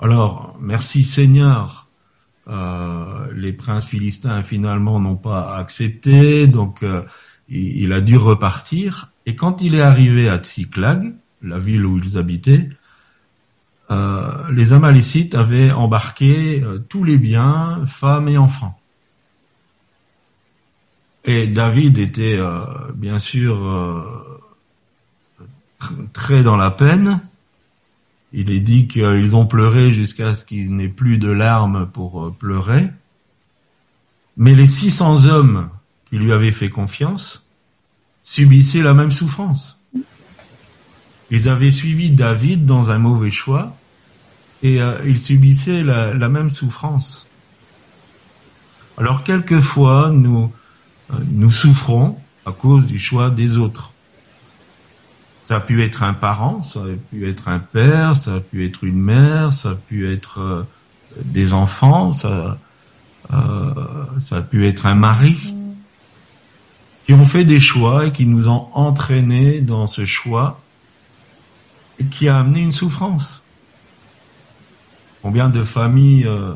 Alors, 0.00 0.56
merci 0.60 1.04
Seigneur, 1.04 1.88
euh, 2.48 3.28
les 3.34 3.52
princes 3.52 3.86
philistins 3.86 4.42
finalement 4.42 4.98
n'ont 4.98 5.16
pas 5.16 5.56
accepté, 5.56 6.48
donc 6.48 6.82
euh, 6.82 7.02
il, 7.48 7.92
a 7.92 8.00
dû 8.00 8.16
repartir. 8.16 9.12
Et 9.26 9.36
quand 9.36 9.60
il 9.60 9.74
est 9.74 9.80
arrivé 9.80 10.28
à 10.28 10.38
Tsiklag, 10.38 11.14
la 11.42 11.58
ville 11.58 11.86
où 11.86 11.98
ils 11.98 12.18
habitaient, 12.18 12.70
euh, 13.90 14.50
les 14.50 14.72
Amalécites 14.72 15.34
avaient 15.34 15.70
embarqué 15.70 16.62
tous 16.88 17.04
les 17.04 17.18
biens, 17.18 17.84
femmes 17.86 18.28
et 18.28 18.38
enfants. 18.38 18.80
Et 21.24 21.46
David 21.46 21.98
était 21.98 22.38
bien 22.94 23.18
sûr 23.18 23.58
très 26.12 26.42
dans 26.42 26.56
la 26.56 26.70
peine. 26.70 27.20
Il 28.32 28.50
est 28.50 28.60
dit 28.60 28.86
qu'ils 28.86 29.34
ont 29.34 29.46
pleuré 29.46 29.92
jusqu'à 29.92 30.36
ce 30.36 30.44
qu'il 30.44 30.76
n'ait 30.76 30.88
plus 30.88 31.18
de 31.18 31.30
larmes 31.30 31.88
pour 31.92 32.26
euh, 32.26 32.34
pleurer. 32.38 32.88
Mais 34.36 34.54
les 34.54 34.66
600 34.66 35.26
hommes 35.26 35.68
qui 36.08 36.18
lui 36.18 36.32
avaient 36.32 36.52
fait 36.52 36.70
confiance 36.70 37.48
subissaient 38.22 38.82
la 38.82 38.94
même 38.94 39.10
souffrance. 39.10 39.80
Ils 41.30 41.48
avaient 41.48 41.72
suivi 41.72 42.10
David 42.10 42.66
dans 42.66 42.90
un 42.90 42.98
mauvais 42.98 43.30
choix 43.30 43.76
et 44.62 44.80
euh, 44.80 44.98
ils 45.04 45.20
subissaient 45.20 45.82
la, 45.82 46.14
la 46.14 46.28
même 46.28 46.50
souffrance. 46.50 47.26
Alors 48.96 49.24
quelquefois, 49.24 50.10
nous, 50.12 50.52
nous 51.30 51.50
souffrons 51.50 52.18
à 52.46 52.52
cause 52.52 52.86
du 52.86 52.98
choix 52.98 53.30
des 53.30 53.56
autres. 53.56 53.89
Ça 55.50 55.56
a 55.56 55.60
pu 55.60 55.82
être 55.82 56.04
un 56.04 56.14
parent, 56.14 56.62
ça 56.62 56.78
a 56.78 56.94
pu 57.10 57.28
être 57.28 57.48
un 57.48 57.58
père, 57.58 58.16
ça 58.16 58.34
a 58.34 58.40
pu 58.40 58.64
être 58.64 58.84
une 58.84 59.00
mère, 59.00 59.52
ça 59.52 59.70
a 59.70 59.74
pu 59.74 60.08
être 60.08 60.38
euh, 60.38 60.62
des 61.24 61.54
enfants, 61.54 62.12
ça, 62.12 62.56
euh, 63.32 63.74
ça 64.20 64.36
a 64.36 64.42
pu 64.42 64.64
être 64.68 64.86
un 64.86 64.94
mari, 64.94 65.56
qui 67.04 67.14
ont 67.14 67.24
fait 67.24 67.44
des 67.44 67.58
choix 67.58 68.06
et 68.06 68.12
qui 68.12 68.26
nous 68.26 68.48
ont 68.48 68.68
entraînés 68.74 69.60
dans 69.60 69.88
ce 69.88 70.04
choix 70.04 70.60
et 71.98 72.04
qui 72.04 72.28
a 72.28 72.38
amené 72.38 72.60
une 72.60 72.70
souffrance. 72.70 73.42
Combien 75.20 75.48
de 75.48 75.64
familles 75.64 76.28
euh, 76.28 76.52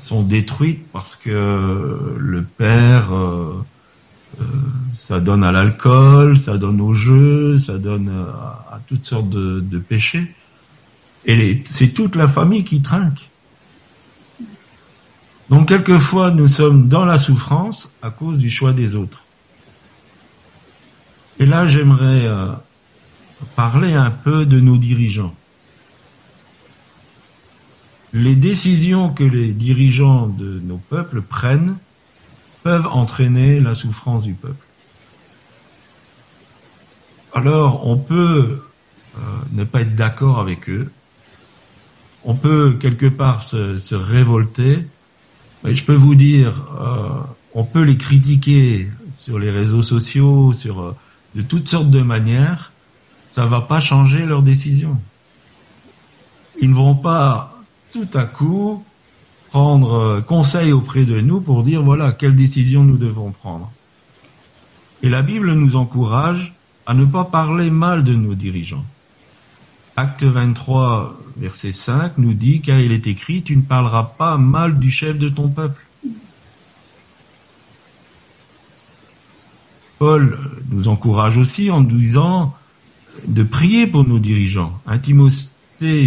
sont 0.00 0.22
détruites 0.22 0.86
parce 0.92 1.16
que 1.16 2.14
le 2.16 2.44
père, 2.44 3.10
ça 4.94 5.20
donne 5.20 5.44
à 5.44 5.52
l'alcool, 5.52 6.38
ça 6.38 6.56
donne 6.56 6.80
au 6.80 6.92
jeu, 6.92 7.58
ça 7.58 7.78
donne 7.78 8.08
à, 8.08 8.74
à 8.74 8.80
toutes 8.86 9.04
sortes 9.04 9.30
de, 9.30 9.78
péchés. 9.78 10.32
Et 11.26 11.62
c'est 11.66 11.88
toute 11.88 12.16
la 12.16 12.28
famille 12.28 12.64
qui 12.64 12.80
trinque. 12.80 13.28
Donc 15.50 15.68
quelquefois, 15.68 16.30
nous 16.30 16.48
sommes 16.48 16.88
dans 16.88 17.04
la 17.04 17.18
souffrance 17.18 17.94
à 18.02 18.10
cause 18.10 18.38
du 18.38 18.50
choix 18.50 18.72
des 18.72 18.94
autres. 18.94 19.24
Et 21.40 21.46
là, 21.46 21.66
j'aimerais 21.66 22.26
euh, 22.26 22.52
parler 23.56 23.94
un 23.94 24.10
peu 24.10 24.46
de 24.46 24.60
nos 24.60 24.76
dirigeants. 24.76 25.34
Les 28.12 28.36
décisions 28.36 29.10
que 29.10 29.24
les 29.24 29.52
dirigeants 29.52 30.26
de 30.26 30.60
nos 30.62 30.76
peuples 30.76 31.22
prennent 31.22 31.76
peuvent 32.62 32.86
entraîner 32.86 33.60
la 33.60 33.74
souffrance 33.74 34.22
du 34.22 34.34
peuple. 34.34 34.66
Alors, 37.32 37.86
on 37.86 37.96
peut 37.96 38.62
euh, 39.16 39.20
ne 39.52 39.64
pas 39.64 39.82
être 39.82 39.94
d'accord 39.94 40.40
avec 40.40 40.68
eux, 40.68 40.90
on 42.24 42.34
peut 42.34 42.76
quelque 42.78 43.06
part 43.06 43.42
se, 43.44 43.78
se 43.78 43.94
révolter, 43.94 44.86
mais 45.64 45.74
je 45.74 45.84
peux 45.84 45.94
vous 45.94 46.14
dire, 46.14 46.62
euh, 46.80 47.08
on 47.54 47.64
peut 47.64 47.82
les 47.82 47.96
critiquer 47.96 48.90
sur 49.14 49.38
les 49.38 49.50
réseaux 49.50 49.82
sociaux, 49.82 50.52
sur 50.52 50.80
euh, 50.80 50.96
de 51.34 51.42
toutes 51.42 51.68
sortes 51.68 51.90
de 51.90 52.02
manières, 52.02 52.72
ça 53.30 53.46
va 53.46 53.60
pas 53.60 53.80
changer 53.80 54.26
leurs 54.26 54.42
décisions. 54.42 54.98
Ils 56.60 56.70
ne 56.70 56.74
vont 56.74 56.96
pas 56.96 57.58
tout 57.92 58.08
à 58.14 58.24
coup 58.24 58.84
prendre 59.50 59.94
euh, 59.94 60.20
conseil 60.20 60.72
auprès 60.72 61.04
de 61.04 61.20
nous 61.20 61.40
pour 61.40 61.62
dire 61.62 61.82
voilà 61.82 62.12
quelle 62.12 62.36
décision 62.36 62.84
nous 62.84 62.96
devons 62.96 63.32
prendre. 63.32 63.70
Et 65.02 65.08
la 65.08 65.22
Bible 65.22 65.52
nous 65.52 65.76
encourage 65.76 66.54
à 66.86 66.94
ne 66.94 67.04
pas 67.04 67.24
parler 67.24 67.70
mal 67.70 68.04
de 68.04 68.14
nos 68.14 68.34
dirigeants. 68.34 68.84
Acte 69.96 70.22
23, 70.22 71.18
verset 71.36 71.72
5 71.72 72.18
nous 72.18 72.34
dit, 72.34 72.60
car 72.60 72.78
il 72.78 72.92
est 72.92 73.06
écrit, 73.06 73.42
tu 73.42 73.56
ne 73.56 73.62
parleras 73.62 74.04
pas 74.16 74.38
mal 74.38 74.78
du 74.78 74.90
chef 74.90 75.18
de 75.18 75.28
ton 75.28 75.48
peuple. 75.48 75.84
Paul 79.98 80.38
nous 80.70 80.88
encourage 80.88 81.36
aussi 81.36 81.70
en 81.70 81.80
nous 81.80 81.98
disant 81.98 82.54
de 83.26 83.42
prier 83.42 83.86
pour 83.86 84.06
nos 84.06 84.18
dirigeants. 84.18 84.72
1 84.86 84.98
Timothée 84.98 85.48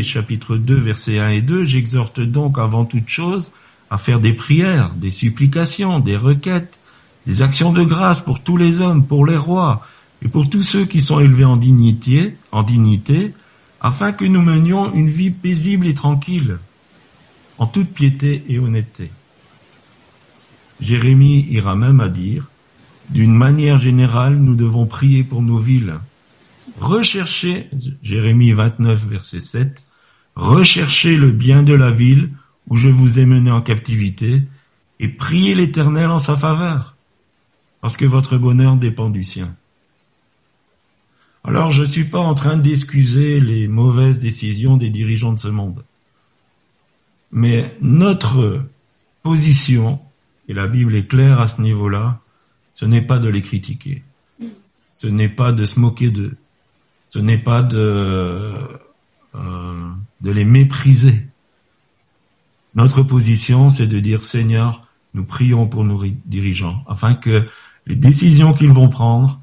chapitre 0.03 0.55
2 0.55 0.75
versets 0.75 1.17
1 1.17 1.29
et 1.29 1.41
2, 1.41 1.63
j'exhorte 1.63 2.19
donc 2.19 2.59
avant 2.59 2.85
toute 2.85 3.09
chose 3.09 3.51
à 3.89 3.97
faire 3.97 4.19
des 4.19 4.33
prières, 4.33 4.91
des 4.95 5.09
supplications, 5.09 5.99
des 5.99 6.15
requêtes, 6.15 6.79
des 7.25 7.41
actions 7.41 7.73
de 7.73 7.83
grâce 7.83 8.21
pour 8.21 8.41
tous 8.41 8.57
les 8.57 8.81
hommes, 8.81 9.05
pour 9.05 9.25
les 9.25 9.37
rois 9.37 9.85
et 10.23 10.27
pour 10.27 10.47
tous 10.47 10.61
ceux 10.61 10.85
qui 10.85 11.01
sont 11.01 11.19
élevés 11.19 11.45
en 11.45 11.57
dignité, 11.57 12.35
en 12.51 12.61
dignité, 12.61 13.33
afin 13.81 14.11
que 14.11 14.25
nous 14.25 14.41
menions 14.41 14.93
une 14.93 15.09
vie 15.09 15.31
paisible 15.31 15.87
et 15.87 15.95
tranquille, 15.95 16.59
en 17.57 17.65
toute 17.65 17.89
piété 17.89 18.43
et 18.49 18.59
honnêteté. 18.59 19.09
Jérémie 20.81 21.47
ira 21.49 21.75
même 21.75 21.99
à 21.99 22.09
dire, 22.09 22.49
d'une 23.09 23.33
manière 23.33 23.79
générale, 23.79 24.35
nous 24.35 24.55
devons 24.55 24.85
prier 24.85 25.23
pour 25.23 25.41
nos 25.41 25.57
villes. 25.57 25.95
Recherchez, 26.79 27.69
Jérémie 28.01 28.51
29, 28.51 29.05
verset 29.05 29.41
7, 29.41 29.85
recherchez 30.35 31.15
le 31.15 31.31
bien 31.31 31.63
de 31.63 31.73
la 31.73 31.91
ville 31.91 32.31
où 32.67 32.75
je 32.75 32.89
vous 32.89 33.19
ai 33.19 33.25
mené 33.25 33.51
en 33.51 33.61
captivité 33.61 34.41
et 34.99 35.07
priez 35.07 35.55
l'Éternel 35.55 36.09
en 36.09 36.19
sa 36.19 36.37
faveur, 36.37 36.95
parce 37.81 37.97
que 37.97 38.05
votre 38.05 38.37
bonheur 38.37 38.77
dépend 38.77 39.09
du 39.09 39.23
sien. 39.23 39.55
Alors 41.43 41.71
je 41.71 41.81
ne 41.81 41.87
suis 41.87 42.05
pas 42.05 42.19
en 42.19 42.35
train 42.35 42.57
d'excuser 42.57 43.39
les 43.39 43.67
mauvaises 43.67 44.19
décisions 44.19 44.77
des 44.77 44.89
dirigeants 44.89 45.33
de 45.33 45.39
ce 45.39 45.49
monde. 45.49 45.83
Mais 47.31 47.75
notre 47.81 48.63
position, 49.23 49.99
et 50.47 50.53
la 50.53 50.67
Bible 50.67 50.95
est 50.95 51.07
claire 51.07 51.41
à 51.41 51.47
ce 51.47 51.61
niveau-là, 51.61 52.21
ce 52.73 52.85
n'est 52.85 53.01
pas 53.01 53.19
de 53.19 53.27
les 53.27 53.41
critiquer. 53.41 54.03
Ce 54.91 55.07
n'est 55.07 55.29
pas 55.29 55.51
de 55.51 55.65
se 55.65 55.79
moquer 55.79 56.09
d'eux. 56.09 56.37
Ce 57.13 57.19
n'est 57.19 57.37
pas 57.37 57.61
de, 57.61 58.57
euh, 59.35 59.91
de 60.21 60.31
les 60.31 60.45
mépriser. 60.45 61.27
Notre 62.73 63.03
position, 63.03 63.69
c'est 63.69 63.85
de 63.85 63.99
dire 63.99 64.23
Seigneur, 64.23 64.87
nous 65.13 65.23
prions 65.23 65.67
pour 65.67 65.83
nos 65.83 66.03
dirigeants, 66.25 66.83
afin 66.87 67.13
que 67.13 67.47
les 67.85 67.95
décisions 67.95 68.55
qu'ils 68.55 68.71
vont 68.71 68.89
prendre 68.89 69.39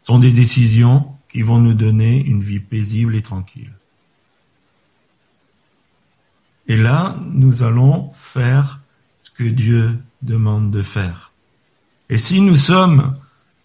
sont 0.00 0.18
des 0.18 0.30
décisions 0.30 1.12
qui 1.28 1.42
vont 1.42 1.58
nous 1.58 1.74
donner 1.74 2.24
une 2.24 2.40
vie 2.40 2.60
paisible 2.60 3.14
et 3.14 3.20
tranquille. 3.20 3.74
Et 6.66 6.78
là, 6.78 7.14
nous 7.30 7.62
allons 7.62 8.10
faire 8.14 8.80
ce 9.20 9.30
que 9.30 9.44
Dieu 9.44 9.98
demande 10.22 10.70
de 10.70 10.80
faire. 10.80 11.30
Et 12.08 12.16
si 12.16 12.40
nous 12.40 12.56
sommes 12.56 13.14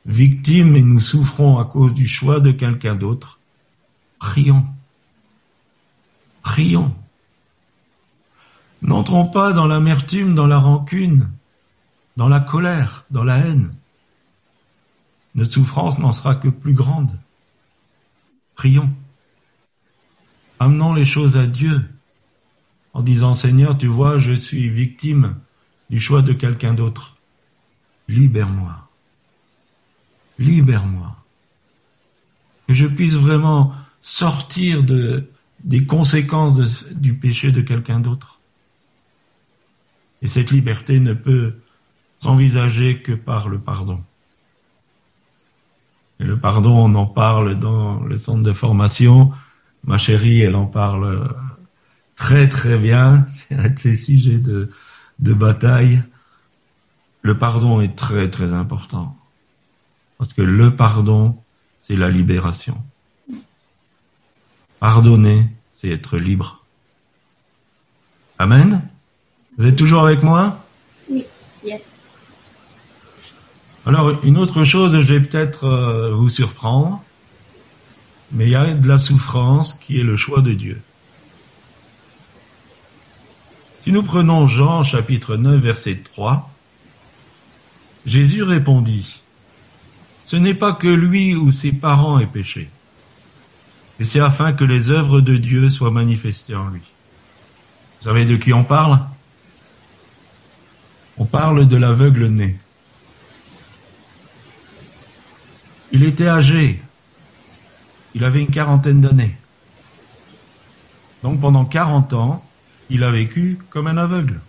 victimes 0.06 0.76
et 0.76 0.82
nous 0.82 1.00
souffrons 1.00 1.58
à 1.58 1.65
cause 1.65 1.94
du 1.94 2.08
choix 2.08 2.39
de 2.39 2.52
quelqu'un 2.52 2.96
d'autre, 2.96 3.39
prions. 4.20 4.65
Prions. 6.41 6.94
N'entrons 8.82 9.26
pas 9.26 9.52
dans 9.52 9.65
l'amertume, 9.65 10.36
dans 10.36 10.46
la 10.46 10.60
rancune, 10.60 11.30
dans 12.18 12.28
la 12.28 12.39
colère, 12.39 13.06
dans 13.10 13.24
la 13.24 13.38
haine. 13.38 13.74
Notre 15.34 15.54
souffrance 15.54 15.98
n'en 15.98 16.12
sera 16.12 16.36
que 16.36 16.50
plus 16.50 16.74
grande. 16.74 17.12
Prions. 18.56 18.94
Amenons 20.60 20.94
les 20.94 21.04
choses 21.04 21.36
à 21.36 21.48
Dieu 21.48 21.84
en 22.94 23.02
disant 23.02 23.34
Seigneur, 23.34 23.78
tu 23.78 23.88
vois, 23.88 24.20
je 24.20 24.32
suis 24.32 24.70
victime 24.70 25.36
du 25.89 26.00
choix 26.00 26.22
de 26.22 26.32
quelqu'un 26.32 26.74
d'autre. 26.74 27.18
Libère-moi. 28.08 28.85
Libère-moi. 30.39 31.15
Que 32.67 32.74
je 32.74 32.86
puisse 32.86 33.13
vraiment 33.13 33.74
sortir 34.02 34.84
de, 34.84 35.30
des 35.63 35.86
conséquences 35.86 36.86
du 36.91 37.15
péché 37.15 37.52
de 37.52 37.62
quelqu'un 37.62 38.00
d'autre. 38.00 38.39
Et 40.21 40.28
cette 40.28 40.52
liberté 40.52 41.00
ne 41.00 41.13
peut 41.13 41.56
s'envisager 42.17 43.02
que 43.02 43.12
par 43.12 43.50
le 43.50 43.60
pardon. 43.60 44.02
Et 46.19 46.24
le 46.24 46.39
pardon, 46.39 46.78
on 46.78 46.93
en 46.95 47.06
parle 47.06 47.60
dans 47.60 48.00
le 48.00 48.17
centre 48.17 48.41
de 48.41 48.54
formation. 48.54 49.32
Ma 49.84 49.98
chérie, 49.98 50.41
elle 50.41 50.56
en 50.56 50.65
parle 50.65 51.36
très 52.15 52.48
très 52.48 52.78
bien. 52.78 53.26
C'est 53.28 53.56
un 53.56 53.69
de 53.69 53.80
ces 53.80 53.95
sujets 53.95 54.39
de, 54.39 54.71
de 55.19 55.34
bataille. 55.34 56.04
Le 57.21 57.38
pardon 57.38 57.82
est 57.82 57.95
très 57.95 58.30
très 58.30 58.54
important. 58.54 59.17
Parce 60.17 60.34
que 60.34 60.41
le 60.41 60.75
pardon, 60.75 61.38
c'est 61.82 61.95
la 61.95 62.10
libération. 62.10 62.78
Pardonner, 64.80 65.47
c'est 65.71 65.89
être 65.89 66.17
libre. 66.17 66.63
Amen? 68.38 68.82
Vous 69.58 69.65
êtes 69.67 69.75
toujours 69.75 70.04
avec 70.04 70.23
moi? 70.23 70.63
Oui, 71.10 71.25
yes. 71.63 72.04
Alors, 73.86 74.23
une 74.23 74.38
autre 74.38 74.63
chose, 74.63 74.99
je 74.99 75.13
vais 75.13 75.19
peut-être 75.19 75.65
euh, 75.65 76.13
vous 76.13 76.30
surprendre, 76.30 77.04
mais 78.32 78.45
il 78.45 78.51
y 78.51 78.56
a 78.56 78.73
de 78.73 78.88
la 78.88 78.99
souffrance 78.99 79.73
qui 79.75 79.99
est 79.99 80.04
le 80.04 80.17
choix 80.17 80.41
de 80.41 80.54
Dieu. 80.54 80.82
Si 83.84 83.91
nous 83.91 84.01
prenons 84.01 84.47
Jean 84.47 84.84
chapitre 84.84 85.38
9 85.38 85.62
verset 85.62 85.97
3, 85.97 86.49
Jésus 88.08 88.41
répondit, 88.41 89.21
Ce 90.26 90.36
n'est 90.36 90.56
pas 90.56 90.74
que 90.74 90.88
lui 90.88 91.36
ou 91.36 91.52
ses 91.52 91.72
parents 91.72 92.20
aient 92.20 92.26
péché, 92.26 92.70
et 94.00 94.06
c'est 94.06 94.20
afin 94.20 94.54
que 94.54 94.64
les 94.64 94.90
œuvres 94.90 95.22
de 95.22 95.38
Dieu 95.38 95.70
soient 95.70 95.92
manifestées 95.92 96.56
en 96.56 96.68
lui. 96.68 96.82
Vous 98.00 98.08
savez 98.08 98.26
de 98.26 98.36
qui 98.36 98.52
on 98.52 98.64
parle? 98.64 99.00
On 101.18 101.26
parle 101.26 101.68
de 101.68 101.78
l'aveugle 101.78 102.28
né. 102.28 102.58
Il 105.92 106.04
était 106.04 106.28
âgé. 106.28 106.82
Il 108.16 108.24
avait 108.26 108.42
une 108.42 108.50
quarantaine 108.50 109.02
d'années. 109.02 109.38
Donc 111.24 111.40
pendant 111.40 111.66
40 111.66 112.14
ans, 112.14 112.46
il 112.90 113.04
a 113.04 113.12
vécu 113.12 113.60
comme 113.70 113.88
un 113.88 113.98
aveugle. 113.98 114.42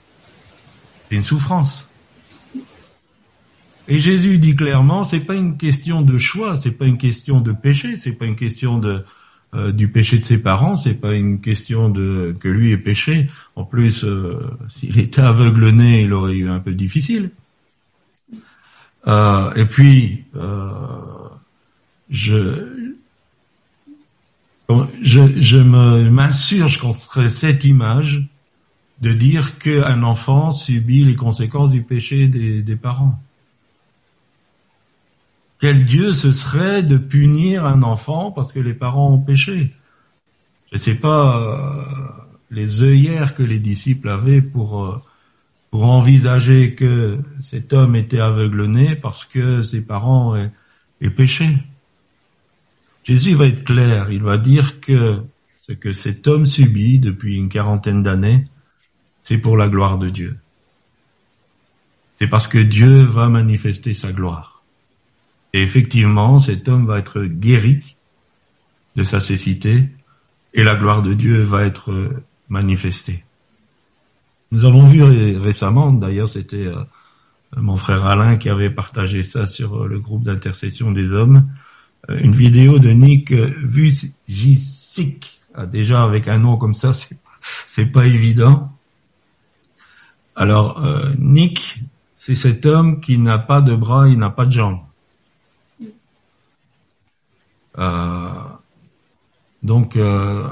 C'est 1.09 1.17
une 1.17 1.23
souffrance. 1.23 1.86
Et 3.89 4.01
Jésus 4.01 4.39
dit 4.39 4.57
clairement, 4.57 5.05
c'est 5.05 5.21
pas 5.21 5.35
une 5.35 5.57
question 5.57 6.03
de 6.03 6.19
choix, 6.19 6.59
c'est 6.59 6.73
pas 6.73 6.87
une 6.87 6.99
question 6.99 7.41
de 7.41 7.53
péché, 7.53 7.97
c'est 7.97 8.13
pas 8.13 8.27
une 8.27 8.37
question 8.37 8.79
de 8.79 9.05
euh, 9.55 9.71
du 9.71 9.89
péché 9.89 10.19
de 10.19 10.25
ses 10.25 10.39
parents. 10.39 10.77
C'est 10.77 10.95
pas 10.95 11.15
une 11.15 11.41
question 11.41 11.89
de 11.89 12.35
que 12.41 12.49
lui 12.49 12.73
ait 12.73 12.79
péché. 12.79 13.31
En 13.55 13.65
plus, 13.65 14.05
euh, 14.05 14.39
s'il 14.69 14.99
était 14.99 15.23
aveugle-né, 15.23 16.03
il 16.03 16.13
aurait 16.13 16.35
eu 16.35 16.49
un 16.49 16.59
peu 16.59 16.73
difficile. 16.73 17.31
Euh, 19.07 19.55
et 19.55 19.65
puis, 19.65 20.25
je, 22.11 22.91
je, 25.01 25.41
je 25.41 25.59
me 25.59 26.11
m'insurge 26.11 26.79
contre 26.79 27.31
cette 27.31 27.65
image 27.65 28.29
de 29.01 29.13
dire 29.13 29.59
qu'un 29.59 30.03
enfant 30.03 30.51
subit 30.51 31.05
les 31.05 31.15
conséquences 31.15 31.71
du 31.71 31.83
péché 31.83 32.27
des, 32.27 32.63
des 32.63 32.77
parents. 32.77 33.23
Quel 35.59 35.85
Dieu 35.85 36.13
ce 36.13 36.33
serait 36.33 36.83
de 36.83 36.97
punir 36.99 37.65
un 37.65 37.83
enfant 37.83 38.31
parce 38.31 38.53
que 38.53 38.61
les 38.61 38.75
parents 38.75 39.13
ont 39.13 39.21
péché 39.21 39.73
Je 40.71 40.77
ne 40.77 40.81
sais 40.81 40.95
pas 40.95 41.41
euh, 41.41 42.25
les 42.51 42.83
œillères 42.83 43.35
que 43.35 43.43
les 43.43 43.59
disciples 43.59 44.09
avaient 44.09 44.43
pour 44.43 44.85
euh, 44.85 44.97
pour 45.71 45.85
envisager 45.85 46.75
que 46.75 47.19
cet 47.41 47.73
homme 47.73 47.97
était 47.97 48.21
aveugle-né 48.21 48.95
parce 48.97 49.25
que 49.25 49.63
ses 49.63 49.85
parents 49.85 50.37
aient, 50.37 50.53
aient 51.01 51.11
péché. 51.11 51.49
Jésus 53.05 53.35
va 53.35 53.47
être 53.47 53.65
clair, 53.65 54.11
il 54.11 54.23
va 54.23 54.39
dire 54.39 54.81
que 54.81 55.21
ce 55.67 55.73
que 55.73 55.93
cet 55.93 56.29
homme 56.29 56.47
subit 56.47 56.99
depuis 56.99 57.37
une 57.37 57.49
quarantaine 57.49 58.03
d'années, 58.03 58.47
c'est 59.21 59.39
pour 59.39 59.57
la 59.57 59.69
gloire 59.69 59.99
de 59.99 60.11
Dieu. 60.11 60.39
C'est 62.15 62.29
parce 62.29 62.49
que 62.49 62.59
Dieu 62.59 63.03
va 63.03 63.29
manifester 63.29 63.93
sa 63.93 64.13
gloire. 64.13 64.56
Et 65.57 65.63
effectivement, 65.63 66.39
cet 66.39 66.69
homme 66.69 66.85
va 66.85 66.99
être 66.99 67.23
guéri 67.23 67.97
de 68.95 69.03
sa 69.03 69.21
cécité 69.21 69.89
et 70.53 70.63
la 70.63 70.77
gloire 70.77 71.01
de 71.01 71.15
Dieu 71.15 71.41
va 71.41 71.65
être 71.65 72.11
manifestée. 72.51 73.25
Nous 74.53 74.67
avons 74.67 74.85
vu 74.85 75.03
récemment, 75.39 75.93
d'ailleurs 75.93 76.29
c'était 76.29 76.67
euh, 76.67 76.77
mon 77.57 77.79
frère 77.79 78.05
Alain 78.05 78.37
qui 78.37 78.51
avait 78.51 78.69
partagé 78.69 79.23
ça 79.23 79.47
sur 79.47 79.85
euh, 79.85 79.87
le 79.87 79.99
groupe 79.99 80.25
d'intercession 80.25 80.93
des 80.93 81.15
hommes, 81.15 81.49
euh, 82.11 82.19
une 82.23 82.37
vidéo 82.37 82.79
de 82.79 82.91
Nick 82.91 83.33
Vujicic. 83.33 84.11
Ah, 85.55 85.65
déjà 85.65 86.05
avec 86.05 86.29
un 86.29 86.37
nom 86.37 86.59
comme 86.59 86.75
ça, 86.75 86.93
c'est 87.67 87.87
pas 87.87 88.05
évident. 88.05 88.71
Alors 90.35 90.83
Nick, 91.19 91.83
c'est 92.15 92.35
cet 92.35 92.67
homme 92.67 93.01
qui 93.01 93.17
n'a 93.17 93.39
pas 93.39 93.63
de 93.63 93.75
bras, 93.75 94.07
il 94.07 94.19
n'a 94.19 94.29
pas 94.29 94.45
de 94.45 94.53
jambes. 94.53 94.81
Euh, 97.79 98.31
donc, 99.63 99.97
euh, 99.97 100.49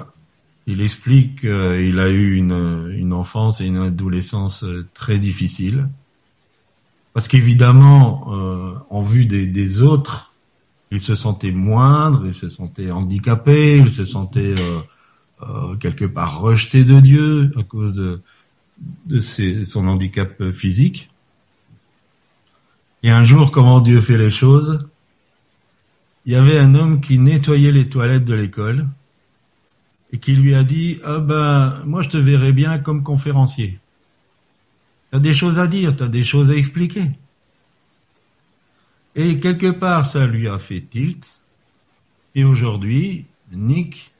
il 0.66 0.80
explique 0.80 1.40
qu'il 1.40 1.98
a 1.98 2.08
eu 2.08 2.36
une, 2.36 2.92
une, 2.96 3.12
enfance 3.12 3.60
et 3.60 3.66
une 3.66 3.78
adolescence 3.78 4.64
très 4.94 5.18
difficile. 5.18 5.88
Parce 7.14 7.28
qu'évidemment, 7.28 8.26
euh, 8.32 8.74
en 8.90 9.00
vue 9.00 9.24
des, 9.24 9.82
autres, 9.82 10.32
il 10.90 11.00
se 11.00 11.14
sentait 11.14 11.52
moindre, 11.52 12.26
il 12.26 12.34
se 12.34 12.50
sentait 12.50 12.90
handicapé, 12.90 13.78
il 13.78 13.90
se 13.90 14.04
sentait 14.04 14.54
euh, 14.58 14.80
euh, 15.42 15.76
quelque 15.76 16.04
part 16.04 16.40
rejeté 16.40 16.82
de 16.82 16.98
Dieu 16.98 17.52
à 17.56 17.62
cause 17.62 17.94
de, 17.94 18.20
de 19.06 19.20
son 19.20 19.86
handicap 19.86 20.50
physique. 20.50 21.08
Et 23.04 23.10
un 23.10 23.22
jour, 23.22 23.52
comment 23.52 23.80
Dieu 23.80 24.00
fait 24.00 24.18
les 24.18 24.32
choses? 24.32 24.88
Il 26.26 26.32
y 26.32 26.36
avait 26.36 26.58
un 26.58 26.74
homme 26.74 27.00
qui 27.00 27.18
nettoyait 27.18 27.72
les 27.72 27.88
toilettes 27.88 28.24
de 28.24 28.34
l'école 28.34 28.86
et 30.12 30.18
qui 30.18 30.34
lui 30.34 30.54
a 30.54 30.64
dit 30.64 31.00
ah 31.04 31.18
ben 31.18 31.82
moi 31.84 32.02
je 32.02 32.08
te 32.08 32.16
verrais 32.16 32.52
bien 32.52 32.78
comme 32.78 33.02
conférencier. 33.02 33.78
T'as 35.10 35.18
des 35.20 35.34
choses 35.34 35.58
à 35.58 35.66
dire, 35.66 35.94
t'as 35.94 36.08
des 36.08 36.24
choses 36.24 36.50
à 36.50 36.56
expliquer. 36.56 37.10
Et 39.14 39.38
quelque 39.38 39.70
part 39.70 40.06
ça 40.06 40.26
lui 40.26 40.48
a 40.48 40.58
fait 40.58 40.80
tilt. 40.80 41.40
Et 42.34 42.42
aujourd'hui, 42.42 43.26
Nick 43.52 44.12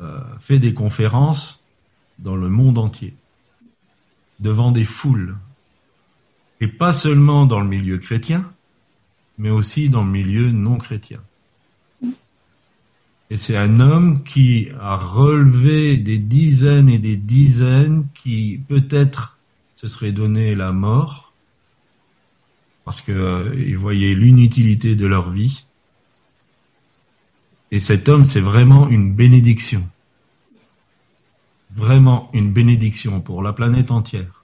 euh, 0.00 0.20
fait 0.40 0.58
des 0.58 0.74
conférences 0.74 1.64
dans 2.18 2.36
le 2.36 2.48
monde 2.48 2.78
entier, 2.78 3.14
devant 4.40 4.72
des 4.72 4.84
foules, 4.84 5.36
et 6.60 6.68
pas 6.68 6.92
seulement 6.92 7.46
dans 7.46 7.60
le 7.60 7.68
milieu 7.68 7.98
chrétien, 7.98 8.50
mais 9.38 9.50
aussi 9.50 9.88
dans 9.88 10.04
le 10.04 10.10
milieu 10.10 10.50
non 10.52 10.76
chrétien. 10.78 11.20
Et 13.30 13.38
c'est 13.38 13.56
un 13.56 13.80
homme 13.80 14.22
qui 14.22 14.68
a 14.80 14.96
relevé 14.96 15.96
des 15.96 16.18
dizaines 16.18 16.88
et 16.88 16.98
des 16.98 17.16
dizaines 17.16 18.06
qui 18.14 18.60
peut-être 18.68 19.38
se 19.76 19.88
seraient 19.88 20.12
donné 20.12 20.54
la 20.54 20.72
mort 20.72 21.32
parce 22.84 23.00
que 23.00 23.12
euh, 23.12 23.54
il 23.56 23.78
voyait 23.78 24.14
l'inutilité 24.14 24.94
de 24.94 25.06
leur 25.06 25.30
vie. 25.30 25.64
Et 27.70 27.80
cet 27.80 28.08
homme, 28.08 28.26
c'est 28.26 28.40
vraiment 28.40 28.88
une 28.88 29.14
bénédiction. 29.14 29.88
Vraiment 31.74 32.30
une 32.34 32.52
bénédiction 32.52 33.20
pour 33.20 33.42
la 33.42 33.52
planète 33.52 33.90
entière 33.90 34.43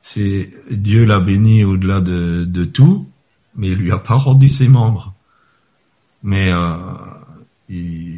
c'est 0.00 0.50
Dieu 0.70 1.04
l'a 1.04 1.20
béni 1.20 1.64
au-delà 1.64 2.00
de, 2.00 2.44
de, 2.44 2.64
tout, 2.64 3.08
mais 3.56 3.68
il 3.68 3.78
lui 3.78 3.90
a 3.90 3.98
pas 3.98 4.16
rendu 4.16 4.48
ses 4.48 4.68
membres. 4.68 5.14
Mais 6.22 6.52
euh, 6.52 6.76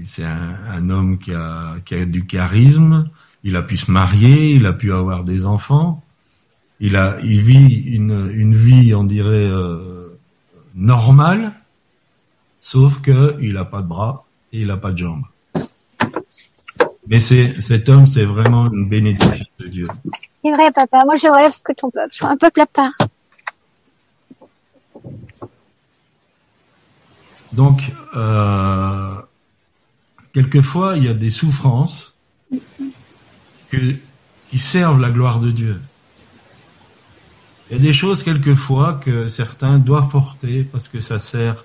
c'est 0.05 0.25
un, 0.25 0.91
homme 0.91 1.19
qui 1.19 1.33
a, 1.33 1.77
du 2.07 2.27
charisme, 2.27 3.11
il 3.45 3.57
a 3.57 3.63
pu 3.63 3.77
se 3.77 3.91
marier, 3.91 4.55
il 4.55 4.67
a 4.67 4.73
pu 4.73 4.93
avoir 4.93 5.25
des 5.25 5.47
enfants, 5.47 6.03
il 6.81 6.97
a, 6.97 7.19
il 7.23 7.41
vit 7.43 7.75
une, 7.95 8.31
une 8.33 8.55
vie, 8.55 8.95
on 8.95 9.05
dirait 9.05 9.49
euh, 9.51 10.19
normale, 10.75 11.53
sauf 12.61 13.01
que 13.01 13.37
il 13.41 13.57
a 13.57 13.65
pas 13.65 13.83
de 13.83 13.89
bras 13.89 14.25
et 14.53 14.63
il 14.63 14.71
a 14.71 14.77
pas 14.77 14.93
de 14.93 14.99
jambes. 14.99 15.25
Mais 17.09 17.19
cet 17.19 17.89
homme, 17.89 18.07
c'est 18.07 18.25
vraiment 18.25 18.71
une 18.71 18.89
bénédiction 18.89 19.47
de 19.59 19.67
Dieu. 19.67 19.87
C'est 20.43 20.53
vrai, 20.53 20.71
papa. 20.73 21.05
Moi, 21.05 21.17
je 21.17 21.29
rêve 21.29 21.53
que 21.63 21.73
ton 21.73 21.91
peuple 21.91 22.15
soit 22.15 22.29
un 22.31 22.37
peuple 22.37 22.61
à 22.61 22.67
part. 22.67 22.93
Donc, 27.53 27.93
euh, 28.15 29.15
quelquefois, 30.33 30.97
il 30.97 31.05
y 31.05 31.09
a 31.09 31.15
des 31.15 31.31
souffrances 31.31 32.15
qui 33.71 34.59
servent 34.59 35.01
la 35.01 35.11
gloire 35.11 35.41
de 35.41 35.51
Dieu. 35.51 35.81
Il 37.71 37.77
y 37.77 37.81
a 37.81 37.83
des 37.83 37.93
choses, 37.93 38.23
quelquefois, 38.23 39.01
que 39.05 39.29
certains 39.29 39.79
doivent 39.79 40.09
porter 40.09 40.65
parce 40.65 40.89
que 40.89 41.01
ça 41.01 41.21
sert 41.21 41.65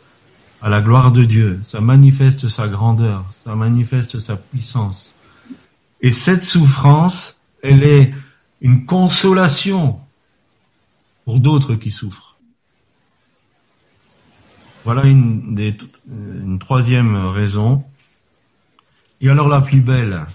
à 0.62 0.70
la 0.70 0.82
gloire 0.82 1.12
de 1.12 1.24
Dieu. 1.24 1.60
Ça 1.64 1.82
manifeste 1.82 2.48
sa 2.48 2.68
grandeur, 2.68 3.26
ça 3.32 3.56
manifeste 3.56 4.20
sa 4.20 4.36
puissance. 4.36 5.14
Et 6.02 6.12
cette 6.12 6.44
souffrance, 6.44 7.42
elle 7.64 7.84
est 7.84 8.14
une 8.62 8.86
consolation 8.86 10.00
pour 11.26 11.40
d'autres 11.40 11.76
qui 11.76 11.92
souffrent. 11.92 12.38
Voilà 14.86 15.06
une, 15.06 16.60
troisième 16.60 17.16
raison. 17.16 17.84
Et 19.20 19.30
alors 19.30 19.50
la 19.50 19.62
plus 19.62 19.82
belle, 19.82 20.26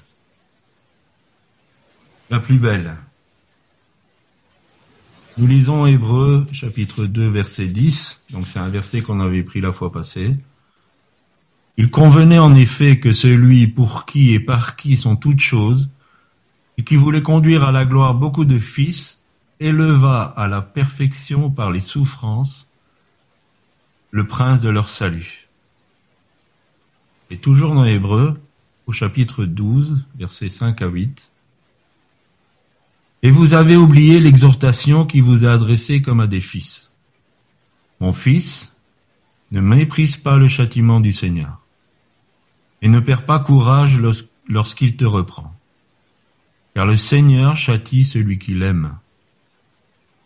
la 2.31 2.41
plus 2.41 2.59
belle. 2.59 2.97
Nous 5.39 5.47
lisons 5.47 5.87
Hébreu 5.87 6.47
chapitre 6.51 7.07
2 7.07 7.29
verset 7.29 7.69
10, 7.69 8.27
donc 8.31 8.49
c'est 8.49 8.59
un 8.59 8.69
verset 8.69 9.03
qu'on 9.03 9.21
avait 9.21 9.45
pris 9.45 9.61
la 9.61 9.73
fois 9.73 9.93
passée. 9.93 10.37
Il 11.77 11.91
convenait 11.91 12.41
en 12.41 12.55
effet 12.57 12.99
que 12.99 13.13
celui 13.13 13.69
pour 13.69 14.05
qui 14.05 14.33
et 14.33 14.41
par 14.41 14.75
qui 14.75 14.97
sont 14.97 15.15
toutes 15.15 15.41
choses, 15.41 15.91
et 16.81 16.83
qui 16.83 16.97
voulait 16.97 17.23
conduire 17.23 17.65
à 17.65 17.73
la 17.73 17.85
gloire 17.85 18.15
beaucoup 18.15 18.47
de 18.47 18.59
fils, 18.59 19.23
éleva 19.61 20.23
à 20.23 20.49
la 20.49 20.63
perfection 20.63 21.51
par 21.51 21.71
les 21.71 21.83
souffrances 21.83 22.71
le 24.11 24.27
prince 24.27 24.63
de 24.63 24.71
leur 24.71 24.89
salut. 24.89 25.47
Et 27.29 27.37
toujours 27.37 27.75
dans 27.75 27.85
Hébreu, 27.85 28.41
au 28.87 28.93
chapitre 28.93 29.45
12, 29.45 30.07
versets 30.17 30.49
5 30.49 30.81
à 30.81 30.87
8. 30.87 31.31
Et 33.25 33.31
vous 33.31 33.53
avez 33.53 33.77
oublié 33.77 34.19
l'exhortation 34.19 35.05
qui 35.05 35.21
vous 35.21 35.45
est 35.45 35.49
adressée 35.49 36.01
comme 36.01 36.21
à 36.21 36.27
des 36.27 36.41
fils. 36.41 36.95
Mon 38.01 38.15
fils, 38.15 38.81
ne 39.51 39.61
méprise 39.61 40.17
pas 40.17 40.39
le 40.39 40.49
châtiment 40.49 41.01
du 41.01 41.13
Seigneur, 41.13 41.61
et 42.81 42.89
ne 42.89 43.01
perds 43.01 43.27
pas 43.27 43.39
courage 43.39 44.01
lorsqu'il 44.49 44.97
te 44.97 45.05
reprend 45.05 45.55
car 46.75 46.87
le 46.87 46.97
Seigneur 46.97 47.57
châtie 47.57 48.05
celui 48.05 48.39
qu'il 48.39 48.63
aime. 48.63 48.97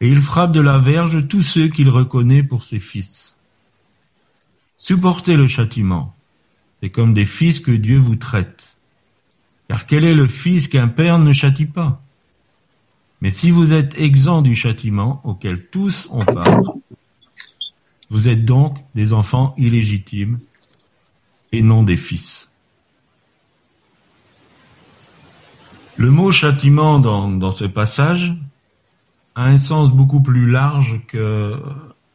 Et 0.01 0.09
il 0.09 0.21
frappe 0.21 0.53
de 0.53 0.61
la 0.61 0.79
verge 0.79 1.27
tous 1.29 1.43
ceux 1.43 1.69
qu'il 1.69 1.89
reconnaît 1.89 2.43
pour 2.43 2.65
ses 2.65 2.81
fils. 2.81 3.39
Supportez 4.79 5.37
le 5.37 5.49
châtiment, 5.49 6.15
c'est 6.81 6.91
comme 6.91 7.15
des 7.15 7.27
fils 7.27 7.61
que 7.61 7.73
Dieu 7.73 7.99
vous 7.99 8.17
traite. 8.17 8.77
Car 9.69 9.87
quel 9.87 10.05
est 10.05 10.15
le 10.15 10.29
fils 10.29 10.69
qu'un 10.69 10.89
père 10.89 11.19
ne 11.19 11.33
châtie 11.33 11.65
pas? 11.65 12.03
Mais 13.23 13.31
si 13.31 13.51
vous 13.51 13.73
êtes 13.73 13.99
exempt 13.99 14.43
du 14.43 14.55
châtiment 14.55 15.23
auquel 15.25 15.67
tous 15.69 16.07
ont 16.11 16.25
part, 16.25 16.75
vous 18.11 18.29
êtes 18.29 18.45
donc 18.45 18.77
des 18.95 19.15
enfants 19.15 19.55
illégitimes 19.57 20.37
et 21.51 21.63
non 21.63 21.83
des 21.83 21.97
fils. 21.97 22.54
Le 25.97 26.11
mot 26.11 26.33
châtiment 26.33 26.99
dans, 26.99 27.31
dans 27.31 27.53
ce 27.53 27.65
passage 27.65 28.35
a 29.35 29.47
un 29.47 29.59
sens 29.59 29.91
beaucoup 29.91 30.21
plus 30.21 30.51
large 30.51 31.01
que 31.07 31.61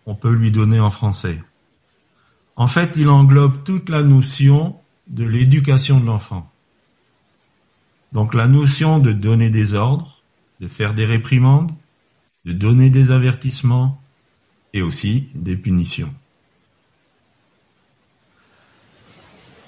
on 0.05 0.15
peut 0.15 0.33
lui 0.33 0.51
donner 0.51 0.79
en 0.79 0.89
français. 0.89 1.41
En 2.55 2.67
fait, 2.67 2.93
il 2.95 3.09
englobe 3.09 3.63
toute 3.63 3.89
la 3.89 4.03
notion 4.03 4.75
de 5.07 5.23
l'éducation 5.23 5.99
de 5.99 6.05
l'enfant. 6.05 6.49
Donc 8.11 8.33
la 8.33 8.47
notion 8.47 8.99
de 8.99 9.13
donner 9.13 9.49
des 9.49 9.75
ordres, 9.75 10.23
de 10.59 10.67
faire 10.67 10.93
des 10.93 11.05
réprimandes, 11.05 11.71
de 12.45 12.53
donner 12.53 12.89
des 12.89 13.11
avertissements 13.11 14.01
et 14.73 14.81
aussi 14.81 15.27
des 15.35 15.55
punitions. 15.55 16.13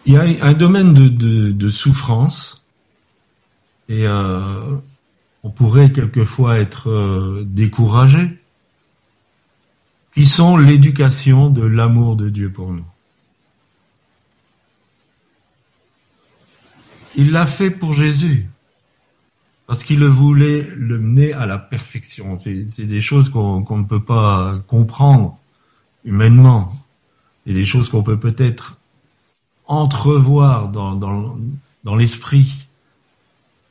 Il 0.05 0.13
y 0.13 0.17
a 0.17 0.23
un 0.45 0.53
domaine 0.53 0.93
de, 0.93 1.07
de, 1.07 1.51
de 1.51 1.69
souffrance 1.69 2.60
et 3.91 4.07
euh, 4.07 4.77
on 5.43 5.49
pourrait 5.49 5.91
quelquefois 5.91 6.59
être 6.59 6.89
euh, 6.89 7.43
découragé, 7.45 8.39
qui 10.13 10.25
sont 10.25 10.55
l'éducation 10.55 11.49
de 11.49 11.61
l'amour 11.61 12.15
de 12.15 12.29
Dieu 12.29 12.49
pour 12.49 12.71
nous? 12.71 12.85
Il 17.17 17.31
l'a 17.31 17.45
fait 17.45 17.69
pour 17.69 17.93
Jésus, 17.93 18.49
parce 19.67 19.83
qu'il 19.83 20.05
voulait 20.05 20.69
le 20.73 20.97
mener 20.97 21.33
à 21.33 21.45
la 21.45 21.57
perfection. 21.57 22.37
C'est 22.37 22.85
des 22.85 23.01
choses 23.01 23.29
qu'on 23.29 23.59
ne 23.59 23.83
peut 23.83 24.03
pas 24.03 24.57
comprendre 24.67 25.37
humainement, 26.05 26.73
et 27.45 27.53
des 27.53 27.65
choses 27.65 27.89
qu'on 27.89 28.03
peut 28.03 28.19
peut-être 28.19 28.79
entrevoir 29.67 30.69
dans, 30.69 31.97
l'esprit. 31.97 32.60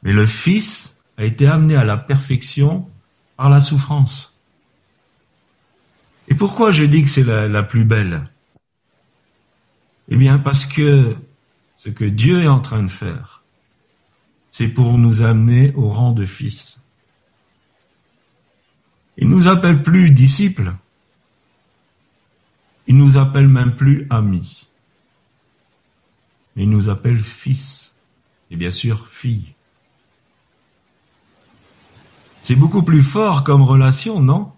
Mais 0.02 0.12
le 0.12 0.26
Fils 0.26 1.02
a 1.16 1.24
été 1.24 1.46
amené 1.46 1.76
à 1.76 1.84
la 1.84 1.96
perfection 1.96 2.88
par 3.36 3.50
la 3.50 3.60
souffrance. 3.60 4.38
Et 6.28 6.34
pourquoi 6.34 6.70
je 6.70 6.84
dis 6.84 7.02
que 7.02 7.08
c'est 7.08 7.24
la, 7.24 7.62
plus 7.62 7.84
belle? 7.84 8.28
Eh 10.08 10.16
bien 10.16 10.38
parce 10.38 10.64
que 10.64 11.16
ce 11.76 11.90
que 11.90 12.04
Dieu 12.04 12.42
est 12.42 12.48
en 12.48 12.60
train 12.60 12.82
de 12.82 12.90
faire, 12.90 13.42
c'est 14.48 14.68
pour 14.68 14.96
nous 14.96 15.22
amener 15.22 15.72
au 15.74 15.88
rang 15.88 16.12
de 16.12 16.24
fils. 16.24 16.80
Il 19.16 19.28
nous 19.28 19.48
appelle 19.48 19.82
plus 19.82 20.10
disciples, 20.10 20.72
il 22.86 22.96
nous 22.96 23.18
appelle 23.18 23.48
même 23.48 23.76
plus 23.76 24.06
amis, 24.08 24.66
mais 26.54 26.62
il 26.62 26.70
nous 26.70 26.88
appelle 26.88 27.18
fils, 27.18 27.92
et 28.50 28.56
bien 28.56 28.72
sûr 28.72 29.08
filles. 29.08 29.54
C'est 32.40 32.56
beaucoup 32.56 32.82
plus 32.82 33.02
fort 33.02 33.44
comme 33.44 33.62
relation, 33.62 34.20
non? 34.20 34.52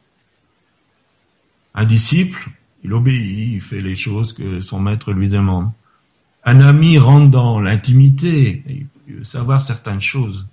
Un 1.75 1.85
disciple, 1.85 2.51
il 2.85 2.93
obéit, 2.93 3.55
il 3.55 3.61
fait 3.61 3.81
les 3.81 3.97
choses 3.97 4.33
que 4.33 4.61
son 4.61 4.81
maître 4.81 5.13
lui 5.13 5.29
demande. 5.29 5.71
Un 6.45 6.61
ami 6.61 6.99
rentre 6.99 7.31
dans 7.31 7.61
l'intimité, 7.61 8.65
il 9.07 9.15
veut 9.15 9.25
savoir 9.25 9.65
certaines 9.65 10.01
choses. 10.01 10.47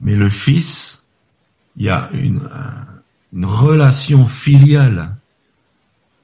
Mais 0.00 0.16
le 0.16 0.28
fils, 0.28 1.04
il 1.76 1.84
y 1.84 1.88
a 1.88 2.10
une 2.12 2.40
relation 3.44 4.26
filiale. 4.26 5.16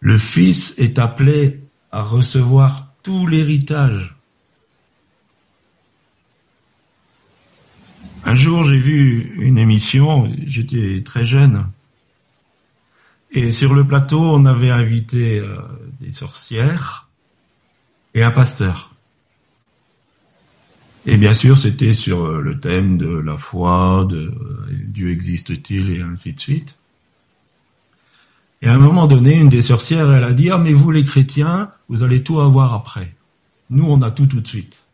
Le 0.01 0.19
fils 0.19 0.75
est 0.79 0.99
appelé 0.99 1.63
à 1.91 2.03
recevoir 2.03 2.93
tout 3.03 3.27
l'héritage. 3.27 4.18
Un 8.29 8.35
jour, 8.35 8.63
j'ai 8.63 8.77
vu 8.77 9.33
une 9.39 9.57
émission, 9.57 10.31
j'étais 10.45 11.03
très 11.03 11.25
jeune, 11.25 11.65
et 13.31 13.53
sur 13.53 13.73
le 13.73 13.87
plateau, 13.87 14.21
on 14.21 14.45
avait 14.45 14.69
invité 14.69 15.39
euh, 15.39 15.57
des 16.03 16.11
sorcières 16.11 17.09
et 18.13 18.23
un 18.23 18.31
pasteur. 18.31 18.93
Et 21.07 21.17
bien 21.17 21.33
sûr, 21.33 21.57
c'était 21.57 21.95
sur 21.95 22.31
le 22.31 22.61
thème 22.61 22.99
de 22.99 23.09
la 23.09 23.39
foi, 23.39 24.07
de 24.07 24.27
euh, 24.27 24.67
Dieu 24.73 25.11
existe-t-il 25.11 25.89
et 25.89 26.03
ainsi 26.03 26.35
de 26.35 26.41
suite. 26.41 26.75
Et 28.61 28.69
à 28.69 28.75
un 28.75 28.79
moment 28.79 29.07
donné, 29.07 29.37
une 29.37 29.49
des 29.49 29.63
sorcières, 29.63 30.13
elle 30.13 30.25
a 30.25 30.35
dit, 30.35 30.51
ah 30.51 30.59
mais 30.59 30.75
vous 30.75 30.91
les 30.91 31.05
chrétiens, 31.05 31.71
vous 31.89 32.03
allez 32.03 32.23
tout 32.23 32.41
avoir 32.41 32.75
après. 32.75 33.15
Nous, 33.71 33.87
on 33.87 34.03
a 34.03 34.11
tout 34.11 34.27
tout 34.27 34.43
de 34.43 34.47
suite. 34.47 34.85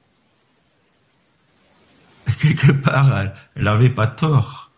quelque 2.40 2.72
part, 2.72 3.18
elle 3.54 3.64
n'avait 3.64 3.90
pas 3.90 4.06
tort. 4.06 4.70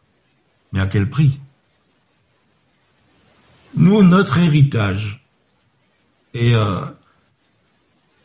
Mais 0.72 0.80
à 0.80 0.86
quel 0.86 1.08
prix? 1.08 1.38
Nous, 3.74 4.02
notre 4.02 4.38
héritage, 4.38 5.26
et 6.34 6.54
euh, 6.54 6.80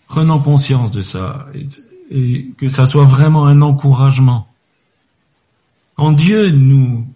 prenons 0.08 0.40
conscience 0.40 0.92
de 0.92 1.02
ça, 1.02 1.48
et, 1.54 1.68
et, 2.10 2.52
que 2.58 2.70
ça 2.70 2.88
soit 2.88 3.06
vraiment 3.06 3.46
un 3.46 3.62
encouragement. 3.62 4.48
Quand 5.96 6.12
Dieu 6.12 6.52
nous, 6.52 7.08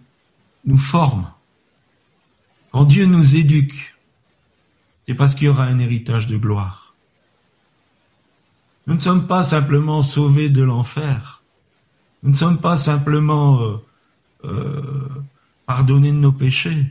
nous 0.64 0.78
forme, 0.78 1.30
quand 2.72 2.84
Dieu 2.84 3.06
nous 3.06 3.36
éduque, 3.36 3.96
c'est 5.06 5.14
parce 5.14 5.34
qu'il 5.34 5.46
y 5.46 5.50
aura 5.50 5.64
un 5.64 5.78
héritage 5.78 6.26
de 6.26 6.36
gloire. 6.36 6.94
Nous 8.86 8.94
ne 8.94 9.00
sommes 9.00 9.26
pas 9.26 9.42
simplement 9.42 10.02
sauvés 10.02 10.48
de 10.48 10.62
l'enfer, 10.62 11.42
nous 12.26 12.32
ne 12.32 12.36
sommes 12.36 12.58
pas 12.58 12.76
simplement 12.76 13.62
euh, 13.62 13.76
euh, 14.44 15.08
pardonnés 15.64 16.10
de 16.10 16.16
nos 16.16 16.32
péchés. 16.32 16.86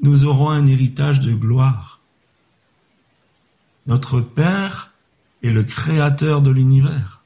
Nous 0.00 0.24
aurons 0.24 0.48
un 0.48 0.66
héritage 0.66 1.20
de 1.20 1.34
gloire. 1.34 2.00
Notre 3.86 4.22
Père 4.22 4.94
est 5.42 5.50
le 5.50 5.62
créateur 5.62 6.40
de 6.40 6.50
l'univers. 6.50 7.20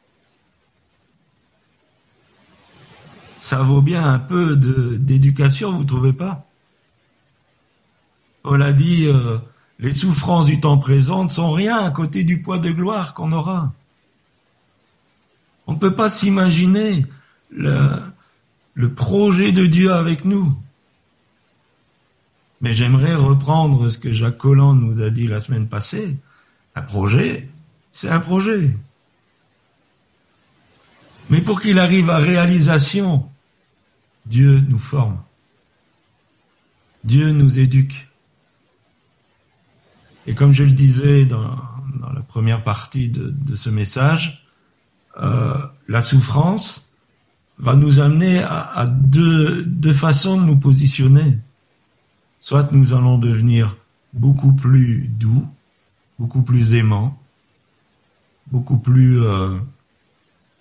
Ça 3.38 3.62
vaut 3.62 3.82
bien 3.82 4.04
un 4.04 4.18
peu 4.18 4.56
d'éducation, 4.56 5.70
vous 5.76 5.84
trouvez 5.84 6.12
pas? 6.12 6.46
Paul 8.42 8.60
a 8.60 8.72
dit, 8.72 9.06
euh, 9.06 9.38
les 9.78 9.92
souffrances 9.92 10.46
du 10.46 10.58
temps 10.58 10.78
présent 10.78 11.22
ne 11.22 11.28
sont 11.28 11.52
rien 11.52 11.78
à 11.78 11.92
côté 11.92 12.24
du 12.24 12.42
poids 12.42 12.58
de 12.58 12.72
gloire 12.72 13.14
qu'on 13.14 13.30
aura. 13.30 13.72
On 15.66 15.72
ne 15.72 15.79
peut 15.79 15.94
pas 15.94 16.11
s'imaginer 16.11 17.07
le, 17.50 18.88
projet 18.94 19.53
de 19.53 19.66
Dieu 19.66 19.92
avec 19.92 20.24
nous. 20.24 20.55
Mais 22.61 22.74
j'aimerais 22.74 23.14
reprendre 23.14 23.88
ce 23.88 23.98
que 23.98 24.12
Jacques 24.12 24.38
Colland 24.38 24.74
nous 24.74 25.03
a 25.03 25.11
dit 25.11 25.27
la 25.27 25.40
semaine 25.40 25.68
passée. 25.68 26.16
Un 26.74 26.83
projet, 26.83 27.48
c'est 27.92 28.09
un 28.09 28.20
projet. 28.20 28.74
Mais 31.31 31.40
pour 31.40 31.61
qu'il 31.61 31.79
arrive 31.79 32.11
à 32.11 32.18
réalisation, 32.18 33.29
Dieu 34.27 34.62
nous 34.68 34.79
forme. 34.79 35.18
Dieu 37.05 37.31
nous 37.33 37.59
éduque. 37.59 38.09
Et 40.27 40.35
comme 40.35 40.55
je 40.55 40.64
le 40.64 40.70
disais 40.70 41.27
dans, 41.27 41.57
la 42.14 42.22
première 42.22 42.64
partie 42.64 43.09
de 43.09 43.55
ce 43.55 43.68
message, 43.70 44.43
euh, 45.18 45.59
la 45.88 46.03
souffrance 46.03 46.92
va 47.59 47.77
nous 47.77 48.00
amener 48.00 48.38
à, 48.42 48.87
deux, 48.87 49.92
façons 49.92 50.40
de 50.40 50.46
nous 50.46 50.59
positionner. 50.59 51.38
Soit 52.40 52.72
nous 52.72 52.92
allons 52.92 53.18
devenir 53.18 53.77
beaucoup 54.12 54.53
plus 54.53 55.09
doux, 55.09 55.46
beaucoup 56.18 56.42
plus 56.42 56.74
aimants, 56.74 57.18
beaucoup 58.48 58.77
plus 58.77 59.22
euh, 59.22 59.59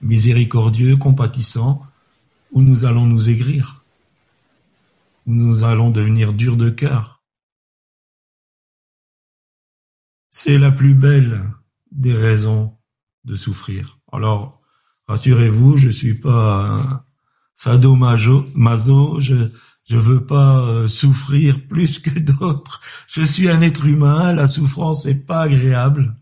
miséricordieux, 0.02 0.98
compatissants, 0.98 1.82
ou 2.52 2.62
nous 2.62 2.86
allons 2.86 3.06
nous 3.06 3.30
aigrir, 3.30 3.84
ou 5.26 5.34
nous 5.34 5.64
allons 5.64 5.90
devenir 5.90 6.34
durs 6.34 6.58
de 6.58 6.70
cœur. 6.70 7.22
C'est 10.30 10.58
la 10.58 10.72
plus 10.72 10.94
belle 10.94 11.44
des 11.92 12.14
raisons 12.14 12.78
de 13.26 13.36
souffrir. 13.36 14.00
Alors, 14.14 14.62
rassurez-vous, 15.08 15.78
je 15.78 15.90
suis 15.90 16.14
pas 16.14 16.66
un 16.66 17.06
sadomaso, 17.56 19.20
je 19.20 19.50
je 19.86 19.98
veux 19.98 20.26
pas 20.26 20.62
euh, 20.62 20.88
souffrir 20.88 21.68
plus 21.68 22.00
que 22.00 22.18
d'autres. 22.20 22.82
Je 23.08 23.24
suis 23.24 23.50
un 23.50 23.62
être 23.62 23.86
humain, 23.86 24.34
la 24.34 24.48
souffrance 24.48 25.06
n'est 25.06 25.16
pas 25.16 25.42
agréable. 25.42 26.16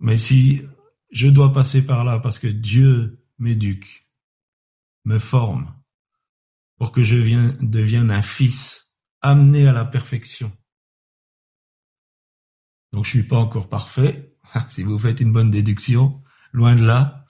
Mais 0.00 0.18
si 0.18 0.62
je 1.10 1.28
dois 1.28 1.52
passer 1.52 1.82
par 1.82 2.04
là 2.04 2.18
parce 2.18 2.38
que 2.38 2.48
Dieu 2.48 3.22
m'éduque, 3.38 4.08
me 5.04 5.18
forme, 5.18 5.72
pour 6.78 6.90
que 6.90 7.04
je 7.04 7.16
devienne 7.62 8.10
un 8.10 8.22
fils 8.22 8.96
amené 9.20 9.68
à 9.68 9.72
la 9.72 9.84
perfection. 9.84 10.50
Donc 12.92 13.04
je 13.04 13.10
suis 13.10 13.22
pas 13.22 13.38
encore 13.38 13.68
parfait, 13.68 14.36
si 14.68 14.82
vous 14.82 14.98
faites 14.98 15.20
une 15.20 15.32
bonne 15.32 15.50
déduction, 15.50 16.23
loin 16.54 16.76
de 16.76 16.84
là, 16.84 17.26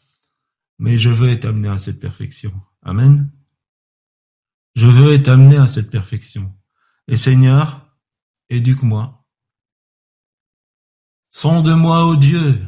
mais 0.78 0.98
je 0.98 1.08
veux 1.08 1.30
être 1.30 1.46
amené 1.46 1.68
à 1.68 1.78
cette 1.78 1.98
perfection. 1.98 2.52
Amen. 2.82 3.32
Je 4.76 4.86
veux 4.86 5.14
être 5.14 5.28
amené 5.28 5.56
à 5.56 5.66
cette 5.66 5.90
perfection. 5.90 6.54
Et 7.08 7.16
Seigneur, 7.16 7.88
éduque-moi. 8.50 9.24
Sonde-moi, 11.30 12.06
ô 12.06 12.16
Dieu. 12.16 12.66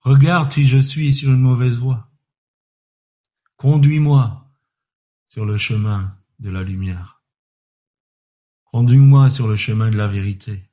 Regarde 0.00 0.52
si 0.52 0.66
je 0.66 0.78
suis 0.78 1.14
sur 1.14 1.30
une 1.30 1.40
mauvaise 1.40 1.78
voie. 1.78 2.10
Conduis-moi 3.56 4.50
sur 5.28 5.46
le 5.46 5.56
chemin 5.56 6.18
de 6.38 6.50
la 6.50 6.62
lumière. 6.62 7.22
Conduis-moi 8.64 9.30
sur 9.30 9.48
le 9.48 9.56
chemin 9.56 9.90
de 9.90 9.96
la 9.96 10.08
vérité. 10.08 10.68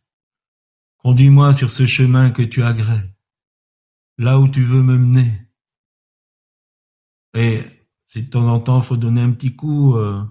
Conduis-moi 0.97 1.53
sur 1.53 1.71
ce 1.71 1.85
chemin 1.85 2.31
que 2.31 2.41
tu 2.41 2.63
agrées, 2.63 3.13
là 4.19 4.37
où 4.37 4.47
tu 4.49 4.61
veux 4.61 4.83
me 4.83 4.97
mener. 4.97 5.31
Et 7.33 7.63
si 8.05 8.23
de 8.23 8.29
temps 8.29 8.47
en 8.47 8.59
temps 8.59 8.81
faut 8.81 8.97
donner 8.97 9.21
un 9.21 9.31
petit 9.31 9.55
coup, 9.55 9.95
euh, 9.95 10.21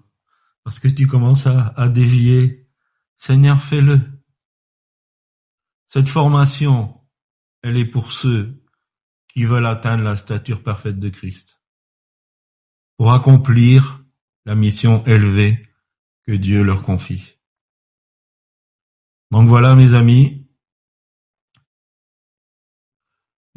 parce 0.63 0.79
que 0.79 0.89
tu 0.89 1.07
commences 1.07 1.47
à, 1.47 1.69
à 1.69 1.89
dévier, 1.89 2.61
Seigneur, 3.17 3.61
fais-le. 3.61 4.01
Cette 5.89 6.09
formation, 6.09 7.01
elle 7.63 7.79
est 7.79 7.87
pour 7.87 8.13
ceux 8.13 8.63
qui 9.29 9.45
veulent 9.45 9.67
atteindre 9.67 10.05
la 10.05 10.19
stature 10.19 10.63
parfaite 10.63 11.01
de 11.01 11.09
Christ, 11.09 11.63
pour 12.99 13.13
accomplir 13.13 14.05
la 14.45 14.55
mission 14.55 15.03
élevée 15.07 15.67
que 16.27 16.33
Dieu 16.33 16.63
leur 16.63 16.83
confie. 16.83 17.39
Donc 19.31 19.49
voilà, 19.49 19.75
mes 19.75 19.95
amis, 19.95 20.48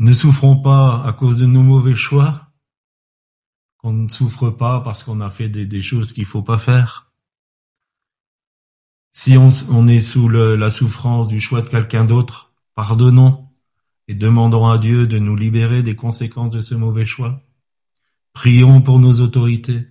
ne 0.01 0.13
souffrons 0.13 0.59
pas 0.59 1.03
à 1.03 1.13
cause 1.13 1.37
de 1.37 1.45
nos 1.45 1.61
mauvais 1.61 1.93
choix, 1.93 2.47
qu'on 3.77 3.93
ne 3.93 4.09
souffre 4.09 4.49
pas 4.49 4.81
parce 4.81 5.03
qu'on 5.03 5.21
a 5.21 5.29
fait 5.29 5.47
des, 5.47 5.81
choses 5.83 6.11
qu'il 6.11 6.25
faut 6.25 6.41
pas 6.41 6.57
faire. 6.57 7.05
Si 9.11 9.37
on, 9.37 9.87
est 9.87 10.01
sous 10.01 10.27
la 10.27 10.71
souffrance 10.71 11.27
du 11.27 11.39
choix 11.39 11.61
de 11.61 11.69
quelqu'un 11.69 12.03
d'autre, 12.03 12.51
pardonnons 12.73 13.47
et 14.07 14.15
demandons 14.15 14.67
à 14.67 14.79
Dieu 14.79 15.05
de 15.05 15.19
nous 15.19 15.35
libérer 15.35 15.83
des 15.83 15.95
conséquences 15.95 16.51
de 16.51 16.63
ce 16.63 16.73
mauvais 16.73 17.05
choix. 17.05 17.43
Prions 18.33 18.81
pour 18.81 18.97
nos 18.97 19.21
autorités. 19.21 19.85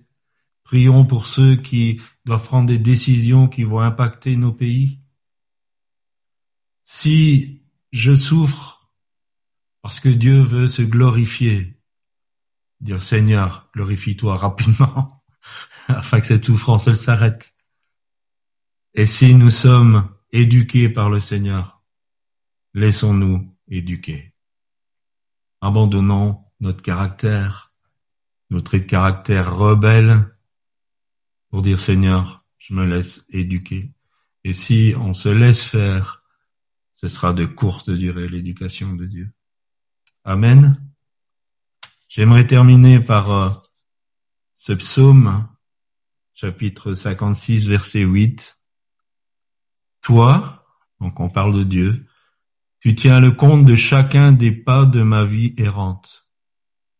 Prions 0.64 1.04
pour 1.04 1.26
ceux 1.26 1.54
qui 1.54 2.00
doivent 2.24 2.42
prendre 2.42 2.66
des 2.66 2.78
décisions 2.80 3.46
qui 3.46 3.62
vont 3.62 3.80
impacter 3.80 4.34
nos 4.34 4.52
pays. 4.52 4.98
Si 6.82 7.62
je 7.92 8.16
souffre 8.16 8.79
parce 9.82 10.00
que 10.00 10.08
Dieu 10.08 10.40
veut 10.40 10.68
se 10.68 10.82
glorifier, 10.82 11.80
dire 12.80 13.02
Seigneur, 13.02 13.70
glorifie-toi 13.74 14.36
rapidement, 14.36 15.22
afin 15.88 16.20
que 16.20 16.26
cette 16.26 16.44
souffrance 16.44 16.86
elle 16.86 16.96
s'arrête. 16.96 17.54
Et 18.94 19.06
si 19.06 19.34
nous 19.34 19.50
sommes 19.50 20.14
éduqués 20.32 20.88
par 20.88 21.10
le 21.10 21.20
Seigneur, 21.20 21.82
laissons-nous 22.74 23.56
éduquer. 23.68 24.34
Abandonnons 25.60 26.44
notre 26.60 26.82
caractère, 26.82 27.72
notre 28.50 28.78
caractère 28.78 29.54
rebelle, 29.54 30.36
pour 31.50 31.62
dire 31.62 31.78
Seigneur, 31.78 32.44
je 32.58 32.74
me 32.74 32.86
laisse 32.86 33.26
éduquer. 33.30 33.92
Et 34.44 34.52
si 34.52 34.94
on 34.98 35.14
se 35.14 35.28
laisse 35.28 35.64
faire, 35.64 36.22
ce 36.94 37.08
sera 37.08 37.32
de 37.32 37.46
courte 37.46 37.90
durée 37.90 38.28
l'éducation 38.28 38.94
de 38.94 39.06
Dieu. 39.06 39.32
Amen. 40.24 40.78
J'aimerais 42.08 42.46
terminer 42.46 43.00
par 43.00 43.32
euh, 43.32 43.50
ce 44.54 44.72
psaume, 44.74 45.48
chapitre 46.34 46.92
56, 46.92 47.68
verset 47.68 48.02
8. 48.02 48.60
Toi, 50.02 50.66
donc 51.00 51.18
on 51.20 51.30
parle 51.30 51.54
de 51.56 51.62
Dieu, 51.62 52.06
tu 52.80 52.94
tiens 52.94 53.20
le 53.20 53.32
compte 53.32 53.64
de 53.64 53.76
chacun 53.76 54.32
des 54.32 54.52
pas 54.52 54.84
de 54.84 55.02
ma 55.02 55.24
vie 55.24 55.54
errante. 55.56 56.28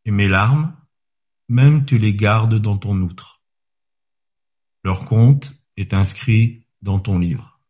Et 0.06 0.10
mes 0.10 0.28
larmes, 0.28 0.74
même 1.48 1.84
tu 1.84 1.98
les 1.98 2.14
gardes 2.14 2.54
dans 2.54 2.78
ton 2.78 3.00
outre. 3.02 3.42
Leur 4.82 5.04
compte 5.04 5.52
est 5.76 5.92
inscrit 5.92 6.66
dans 6.80 7.00
ton 7.00 7.18
livre. 7.18 7.60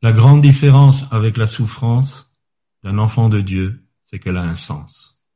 La 0.00 0.12
grande 0.12 0.40
différence 0.40 1.04
avec 1.10 1.36
la 1.36 1.46
souffrance 1.46 2.25
d'un 2.86 2.98
enfant 2.98 3.28
de 3.28 3.40
Dieu, 3.40 3.84
c'est 4.04 4.20
qu'elle 4.20 4.36
a 4.36 4.42
un 4.42 4.54
sens 4.54 5.26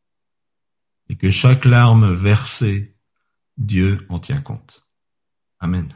et 1.09 1.17
que 1.17 1.33
chaque 1.33 1.65
larme 1.65 2.13
versée, 2.13 2.97
Dieu 3.57 4.07
en 4.09 4.21
tient 4.21 4.41
compte. 4.41 4.87
Amen. 5.59 5.89